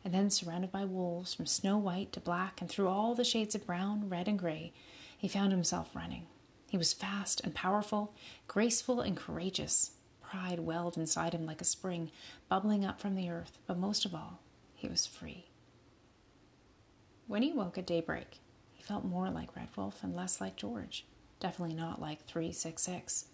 and 0.03 0.13
then 0.13 0.29
surrounded 0.29 0.71
by 0.71 0.85
wolves 0.85 1.33
from 1.33 1.45
snow 1.45 1.77
white 1.77 2.11
to 2.13 2.19
black 2.19 2.61
and 2.61 2.69
through 2.69 2.87
all 2.87 3.15
the 3.15 3.23
shades 3.23 3.55
of 3.55 3.65
brown, 3.65 4.09
red, 4.09 4.27
and 4.27 4.39
gray, 4.39 4.71
he 5.17 5.27
found 5.27 5.51
himself 5.51 5.89
running. 5.95 6.27
He 6.69 6.77
was 6.77 6.93
fast 6.93 7.41
and 7.43 7.55
powerful, 7.55 8.13
graceful 8.47 9.01
and 9.01 9.17
courageous. 9.17 9.91
Pride 10.21 10.59
welled 10.59 10.97
inside 10.97 11.33
him 11.33 11.45
like 11.47 11.61
a 11.61 11.65
spring, 11.65 12.11
bubbling 12.47 12.85
up 12.85 13.01
from 13.01 13.15
the 13.15 13.29
earth, 13.29 13.57
but 13.65 13.79
most 13.79 14.05
of 14.05 14.13
all, 14.13 14.39
he 14.75 14.87
was 14.87 15.07
free. 15.07 15.47
When 17.25 17.41
he 17.41 17.51
woke 17.51 17.79
at 17.79 17.87
daybreak, 17.87 18.39
he 18.71 18.83
felt 18.83 19.03
more 19.03 19.31
like 19.31 19.55
Red 19.55 19.69
Wolf 19.75 20.03
and 20.03 20.15
less 20.15 20.39
like 20.39 20.55
George, 20.57 21.05
definitely 21.39 21.75
not 21.75 21.99
like 21.99 22.25
366. 22.27 23.25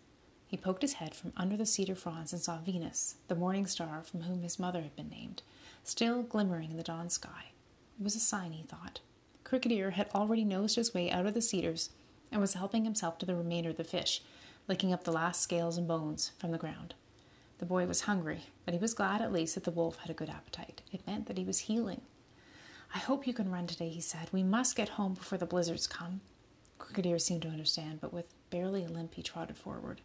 He 0.48 0.56
poked 0.56 0.82
his 0.82 0.94
head 0.94 1.14
from 1.14 1.34
under 1.36 1.58
the 1.58 1.66
cedar 1.66 1.96
fronds 1.96 2.32
and 2.32 2.42
saw 2.42 2.60
Venus, 2.60 3.16
the 3.28 3.36
morning 3.36 3.66
star 3.66 4.02
from 4.04 4.22
whom 4.22 4.44
his 4.44 4.60
mother 4.60 4.82
had 4.82 4.96
been 4.96 5.10
named, 5.10 5.42
still 5.84 6.24
glimmering 6.24 6.72
in 6.72 6.78
the 6.78 6.84
dawn 6.84 7.10
sky. 7.10 7.52
It 8.00 8.04
was 8.04 8.16
a 8.16 8.20
sign, 8.20 8.54
he 8.54 8.64
thought. 8.64 9.02
Crooked 9.44 9.74
Ear 9.74 9.92
had 9.92 10.10
already 10.16 10.46
nosed 10.46 10.78
his 10.78 10.94
way 10.94 11.12
out 11.12 11.26
of 11.26 11.34
the 11.34 11.42
cedars 11.42 11.90
and 12.32 12.42
was 12.42 12.54
helping 12.54 12.84
himself 12.84 13.18
to 13.20 13.26
the 13.26 13.36
remainder 13.36 13.70
of 13.70 13.78
the 13.78 13.84
fish, 13.84 14.22
licking 14.68 14.92
up 14.92 15.04
the 15.04 15.12
last 15.12 15.42
scales 15.42 15.78
and 15.78 15.88
bones 15.88 16.32
from 16.38 16.52
the 16.52 16.58
ground. 16.58 16.94
The 17.58 17.66
boy 17.66 17.86
was 17.86 18.02
hungry, 18.02 18.48
but 18.66 18.74
he 18.74 18.80
was 18.80 18.94
glad 18.94 19.22
at 19.22 19.32
least 19.32 19.56
that 19.56 19.64
the 19.64 19.72
wolf 19.72 19.98
had 19.98 20.10
a 20.10 20.16
good 20.16 20.30
appetite. 20.30 20.82
It 20.92 21.08
meant 21.08 21.28
that 21.28 21.38
he 21.38 21.46
was 21.46 21.60
healing. 21.60 22.02
I 22.94 23.00
hope 23.00 23.26
you 23.26 23.34
can 23.34 23.52
run 23.52 23.68
today, 23.68 23.90
he 23.90 24.02
said. 24.02 24.30
We 24.32 24.44
must 24.44 24.76
get 24.76 24.90
home 24.90 25.14
before 25.14 25.38
the 25.38 25.46
blizzards 25.46 25.88
come. 25.88 26.22
Crooked 26.78 27.22
seemed 27.22 27.42
to 27.44 27.50
understand, 27.50 28.02
but 28.02 28.14
with 28.14 28.34
barely 28.50 28.84
a 28.84 28.90
limp 28.90 29.16
he 29.16 29.24
trotted 29.24 29.58
forward. 29.58 30.02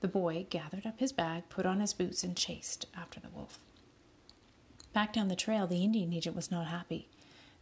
The 0.00 0.08
boy 0.08 0.46
gathered 0.50 0.86
up 0.86 1.00
his 1.00 1.12
bag, 1.12 1.48
put 1.48 1.66
on 1.66 1.80
his 1.80 1.94
boots, 1.94 2.22
and 2.22 2.36
chased 2.36 2.86
after 2.96 3.20
the 3.20 3.30
wolf. 3.30 3.58
Back 4.92 5.12
down 5.12 5.28
the 5.28 5.36
trail, 5.36 5.66
the 5.66 5.84
Indian 5.84 6.12
agent 6.12 6.36
was 6.36 6.50
not 6.50 6.66
happy. 6.66 7.08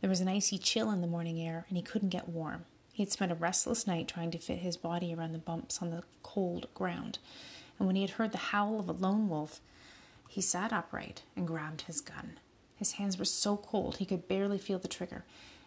There 0.00 0.10
was 0.10 0.20
an 0.20 0.28
icy 0.28 0.58
chill 0.58 0.90
in 0.90 1.00
the 1.00 1.06
morning 1.06 1.40
air, 1.40 1.64
and 1.68 1.76
he 1.76 1.82
couldn't 1.82 2.08
get 2.10 2.28
warm. 2.28 2.64
He 2.94 3.02
had 3.02 3.10
spent 3.10 3.32
a 3.32 3.34
restless 3.34 3.88
night 3.88 4.06
trying 4.06 4.30
to 4.30 4.38
fit 4.38 4.60
his 4.60 4.76
body 4.76 5.12
around 5.12 5.32
the 5.32 5.38
bumps 5.38 5.82
on 5.82 5.90
the 5.90 6.04
cold 6.22 6.68
ground, 6.74 7.18
and 7.76 7.88
when 7.88 7.96
he 7.96 8.02
had 8.02 8.12
heard 8.12 8.30
the 8.30 8.38
howl 8.38 8.78
of 8.78 8.88
a 8.88 8.92
lone 8.92 9.28
wolf, 9.28 9.60
he 10.28 10.40
sat 10.40 10.72
upright 10.72 11.24
and 11.34 11.44
grabbed 11.44 11.82
his 11.82 12.00
gun. 12.00 12.38
His 12.76 12.92
hands 12.92 13.18
were 13.18 13.24
so 13.24 13.56
cold 13.56 13.96
he 13.96 14.04
could 14.04 14.28
barely 14.28 14.58
feel 14.58 14.78
the 14.78 14.86
trigger, 14.86 15.24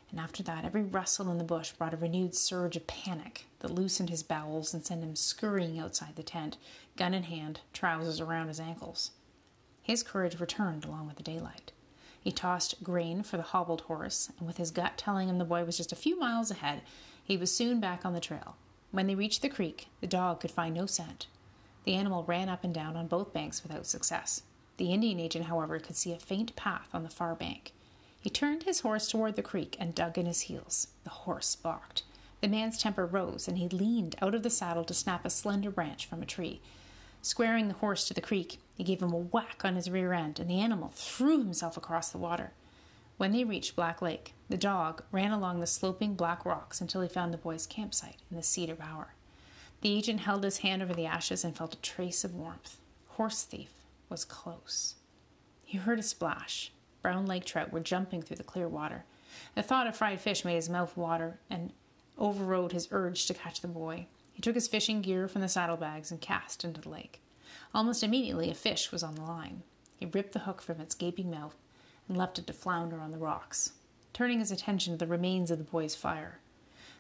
and 0.10 0.22
after 0.22 0.42
that, 0.44 0.64
every 0.64 0.84
rustle 0.84 1.30
in 1.30 1.38
the 1.38 1.44
bush 1.44 1.74
brought 1.74 1.94
a 1.94 1.98
renewed 1.98 2.34
surge 2.34 2.78
of 2.78 2.88
panic 2.88 3.46
that 3.60 3.72
loosened 3.72 4.10
his 4.10 4.24
bowels 4.24 4.74
and 4.74 4.86
sent 4.86 5.04
him 5.04 5.18
scurrying 5.18 5.78
outside 5.78 6.16
the 6.16 6.24
tent, 6.24 6.56
gun 6.96 7.14
in 7.14 7.24
hand, 7.24 7.60
trousers 7.74 8.22
around 8.22 8.48
his 8.48 8.62
ankles. 8.62 9.12
His 9.84 10.02
courage 10.02 10.40
returned 10.40 10.86
along 10.86 11.08
with 11.08 11.18
the 11.18 11.24
daylight. 11.24 11.74
He 12.22 12.32
tossed 12.32 12.84
grain 12.84 13.24
for 13.24 13.36
the 13.36 13.44
hobbled 13.44 13.82
horse, 13.82 14.32
and 14.38 14.48
with 14.48 14.58
his 14.58 14.72
gut 14.72 14.98
telling 14.98 15.28
him 15.28 15.40
the 15.40 15.46
boy 15.46 15.66
was 15.66 15.76
just 15.76 15.92
a 15.92 15.98
few 15.98 16.18
miles 16.18 16.52
ahead, 16.52 16.82
he 17.28 17.36
was 17.36 17.54
soon 17.54 17.82
back 17.82 18.06
on 18.06 18.14
the 18.14 18.22
trail. 18.22 18.56
When 18.92 19.06
they 19.06 19.16
reached 19.16 19.42
the 19.42 19.50
creek, 19.50 19.88
the 20.00 20.08
dog 20.08 20.40
could 20.40 20.50
find 20.50 20.74
no 20.74 20.86
scent. 20.86 21.28
The 21.84 21.94
animal 21.94 22.24
ran 22.24 22.48
up 22.48 22.64
and 22.64 22.74
down 22.74 22.96
on 22.96 23.08
both 23.08 23.34
banks 23.34 23.64
without 23.64 23.86
success. 23.86 24.44
The 24.78 24.94
Indian 24.94 25.20
agent, 25.20 25.48
however, 25.48 25.78
could 25.78 25.98
see 25.98 26.14
a 26.14 26.20
faint 26.20 26.56
path 26.56 26.88
on 26.94 27.04
the 27.04 27.10
far 27.10 27.36
bank. 27.36 27.74
He 28.22 28.30
turned 28.30 28.64
his 28.64 28.80
horse 28.80 29.10
toward 29.10 29.36
the 29.36 29.44
creek 29.44 29.76
and 29.78 29.94
dug 29.94 30.18
in 30.18 30.26
his 30.26 30.42
heels. 30.42 30.88
The 31.04 31.10
horse 31.10 31.54
balked. 31.58 32.04
The 32.40 32.48
man's 32.48 32.78
temper 32.78 33.06
rose, 33.06 33.46
and 33.50 33.58
he 33.58 33.68
leaned 33.68 34.16
out 34.22 34.34
of 34.34 34.44
the 34.44 34.50
saddle 34.50 34.86
to 34.86 34.94
snap 34.94 35.26
a 35.26 35.30
slender 35.30 35.70
branch 35.70 36.06
from 36.06 36.22
a 36.22 36.26
tree. 36.26 36.62
Squaring 37.22 37.68
the 37.68 37.74
horse 37.74 38.08
to 38.08 38.14
the 38.14 38.22
creek, 38.22 38.60
he 38.78 38.86
gave 38.86 39.02
him 39.02 39.12
a 39.12 39.18
whack 39.18 39.64
on 39.66 39.76
his 39.76 39.90
rear 39.90 40.14
end, 40.14 40.40
and 40.40 40.50
the 40.50 40.62
animal 40.62 40.94
threw 40.96 41.40
himself 41.40 41.76
across 41.76 42.10
the 42.10 42.18
water. 42.18 42.54
When 43.18 43.34
they 43.34 43.44
reached 43.44 43.76
Black 43.76 44.02
Lake, 44.02 44.34
the 44.50 44.58
dog 44.58 45.04
ran 45.12 45.32
along 45.32 45.60
the 45.60 45.68
sloping 45.68 46.14
black 46.14 46.46
rocks 46.46 46.80
until 46.80 47.02
he 47.02 47.10
found 47.10 47.34
the 47.34 47.38
boy's 47.38 47.68
campsite 47.68 48.18
in 48.32 48.38
the 48.38 48.44
cedar 48.44 48.76
bower. 48.76 49.14
The 49.82 49.96
agent 49.96 50.22
held 50.22 50.44
his 50.44 50.60
hand 50.60 50.82
over 50.82 50.94
the 50.94 51.06
ashes 51.06 51.44
and 51.44 51.56
felt 51.56 51.74
a 51.74 51.82
trace 51.82 52.24
of 52.24 52.34
warmth. 52.34 52.78
Horse 53.10 53.44
Thief 53.44 53.72
was 54.10 54.26
close. 54.26 54.96
He 55.64 55.78
heard 55.78 56.00
a 56.00 56.04
splash, 56.04 56.72
brown 57.02 57.26
lake 57.26 57.46
trout 57.46 57.72
were 57.72 57.80
jumping 57.80 58.22
through 58.22 58.38
the 58.38 58.44
clear 58.44 58.68
water. 58.68 59.04
The 59.56 59.64
thought 59.64 59.88
of 59.88 59.96
fried 59.96 60.22
fish 60.22 60.46
made 60.46 60.56
his 60.56 60.70
mouth 60.70 60.96
water 60.96 61.40
and 61.50 61.74
overrode 62.18 62.72
his 62.72 62.88
urge 62.92 63.26
to 63.26 63.34
catch 63.34 63.62
the 63.62 63.68
boy. 63.68 64.08
He 64.34 64.42
took 64.42 64.56
his 64.56 64.68
fishing 64.68 65.02
gear 65.02 65.28
from 65.28 65.42
the 65.42 65.50
saddlebags 65.50 66.10
and 66.12 66.22
cast 66.22 66.64
into 66.64 66.82
the 66.82 66.90
lake. 66.90 67.22
Almost 67.74 68.04
immediately, 68.04 68.50
a 68.50 68.56
fish 68.56 68.92
was 68.92 69.04
on 69.04 69.16
the 69.16 69.22
line. 69.22 69.64
He 69.98 70.06
ripped 70.06 70.34
the 70.34 70.40
hook 70.40 70.62
from 70.62 70.80
its 70.80 70.96
gaping 70.96 71.30
mouth 71.30 71.56
and 72.08 72.18
left 72.18 72.40
it 72.40 72.48
to 72.48 72.54
flounder 72.54 73.00
on 73.00 73.12
the 73.12 73.18
rocks, 73.18 73.74
turning 74.14 74.40
his 74.40 74.52
attention 74.52 74.94
to 74.94 74.98
the 74.98 75.08
remains 75.08 75.52
of 75.52 75.58
the 75.58 75.64
boy's 75.64 75.96
fire. 75.96 76.40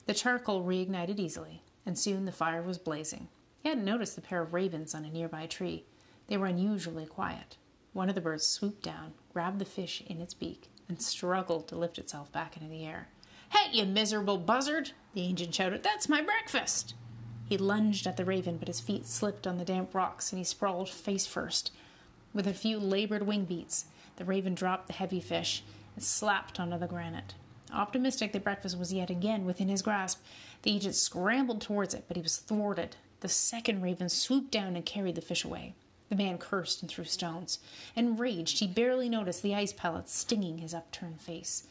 The 0.05 0.13
charcoal 0.13 0.63
reignited 0.63 1.19
easily, 1.19 1.63
and 1.85 1.97
soon 1.97 2.25
the 2.25 2.31
fire 2.31 2.61
was 2.61 2.77
blazing. 2.77 3.27
He 3.61 3.69
hadn't 3.69 3.85
noticed 3.85 4.15
the 4.15 4.21
pair 4.21 4.41
of 4.41 4.53
ravens 4.53 4.95
on 4.95 5.03
a 5.03 5.09
nearby 5.09 5.47
tree. 5.47 5.85
They 6.27 6.37
were 6.37 6.47
unusually 6.47 7.05
quiet. 7.05 7.57
One 7.93 8.09
of 8.09 8.15
the 8.15 8.21
birds 8.21 8.45
swooped 8.45 8.83
down, 8.83 9.13
grabbed 9.33 9.59
the 9.59 9.65
fish 9.65 10.03
in 10.07 10.21
its 10.21 10.33
beak, 10.33 10.69
and 10.87 11.01
struggled 11.01 11.67
to 11.67 11.75
lift 11.75 11.97
itself 11.97 12.31
back 12.31 12.55
into 12.55 12.69
the 12.69 12.85
air. 12.85 13.09
Hey, 13.49 13.71
you 13.71 13.85
miserable 13.85 14.37
buzzard! 14.37 14.91
the 15.13 15.21
agent 15.21 15.55
shouted. 15.55 15.83
That's 15.83 16.09
my 16.09 16.21
breakfast! 16.21 16.93
He 17.47 17.57
lunged 17.57 18.05
at 18.05 18.17
the 18.17 18.25
raven, 18.25 18.57
but 18.57 18.67
his 18.67 18.81
feet 18.81 19.05
slipped 19.05 19.47
on 19.47 19.57
the 19.57 19.65
damp 19.65 19.95
rocks 19.95 20.31
and 20.31 20.37
he 20.37 20.43
sprawled 20.43 20.89
face 20.89 21.25
first. 21.25 21.71
With 22.33 22.45
a 22.45 22.53
few 22.53 22.77
labored 22.77 23.25
wing 23.25 23.45
beats, 23.45 23.85
the 24.17 24.25
raven 24.25 24.53
dropped 24.53 24.87
the 24.87 24.93
heavy 24.93 25.21
fish 25.21 25.63
slapped 26.01 26.59
onto 26.59 26.77
the 26.77 26.87
granite. 26.87 27.35
Optimistic 27.73 28.31
that 28.31 28.43
breakfast 28.43 28.77
was 28.77 28.93
yet 28.93 29.09
again 29.09 29.45
within 29.45 29.67
his 29.67 29.81
grasp, 29.81 30.23
the 30.61 30.75
agent 30.75 30.95
scrambled 30.95 31.61
towards 31.61 31.93
it, 31.93 32.05
but 32.07 32.17
he 32.17 32.23
was 32.23 32.37
thwarted. 32.37 32.95
The 33.19 33.27
second 33.27 33.81
raven 33.81 34.09
swooped 34.09 34.51
down 34.51 34.75
and 34.75 34.85
carried 34.85 35.15
the 35.15 35.21
fish 35.21 35.43
away. 35.43 35.73
The 36.09 36.15
man 36.15 36.37
cursed 36.37 36.81
and 36.81 36.89
threw 36.89 37.03
stones. 37.03 37.59
Enraged, 37.95 38.59
he 38.59 38.67
barely 38.67 39.09
noticed 39.09 39.43
the 39.43 39.55
ice 39.55 39.73
pellets 39.73 40.15
stinging 40.15 40.59
his 40.59 40.73
upturned 40.73 41.21
face. 41.21 41.63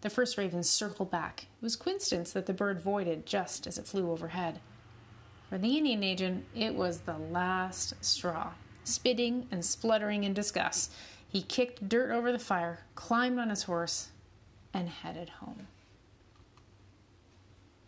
The 0.00 0.10
first 0.10 0.38
raven 0.38 0.62
circled 0.62 1.10
back. 1.10 1.46
It 1.60 1.64
was 1.64 1.76
coincidence 1.76 2.32
that 2.32 2.46
the 2.46 2.54
bird 2.54 2.80
voided 2.80 3.26
just 3.26 3.66
as 3.66 3.78
it 3.78 3.86
flew 3.86 4.10
overhead. 4.10 4.60
For 5.48 5.58
the 5.58 5.76
Indian 5.76 6.02
agent, 6.02 6.46
it 6.54 6.74
was 6.74 7.00
the 7.00 7.18
last 7.18 7.94
straw. 8.02 8.52
Spitting 8.84 9.46
and 9.50 9.64
spluttering 9.64 10.24
in 10.24 10.32
disgust, 10.32 10.92
he 11.32 11.40
kicked 11.40 11.88
dirt 11.88 12.10
over 12.10 12.30
the 12.30 12.38
fire, 12.38 12.80
climbed 12.94 13.38
on 13.38 13.48
his 13.48 13.62
horse, 13.62 14.10
and 14.74 14.86
headed 14.86 15.30
home. 15.30 15.66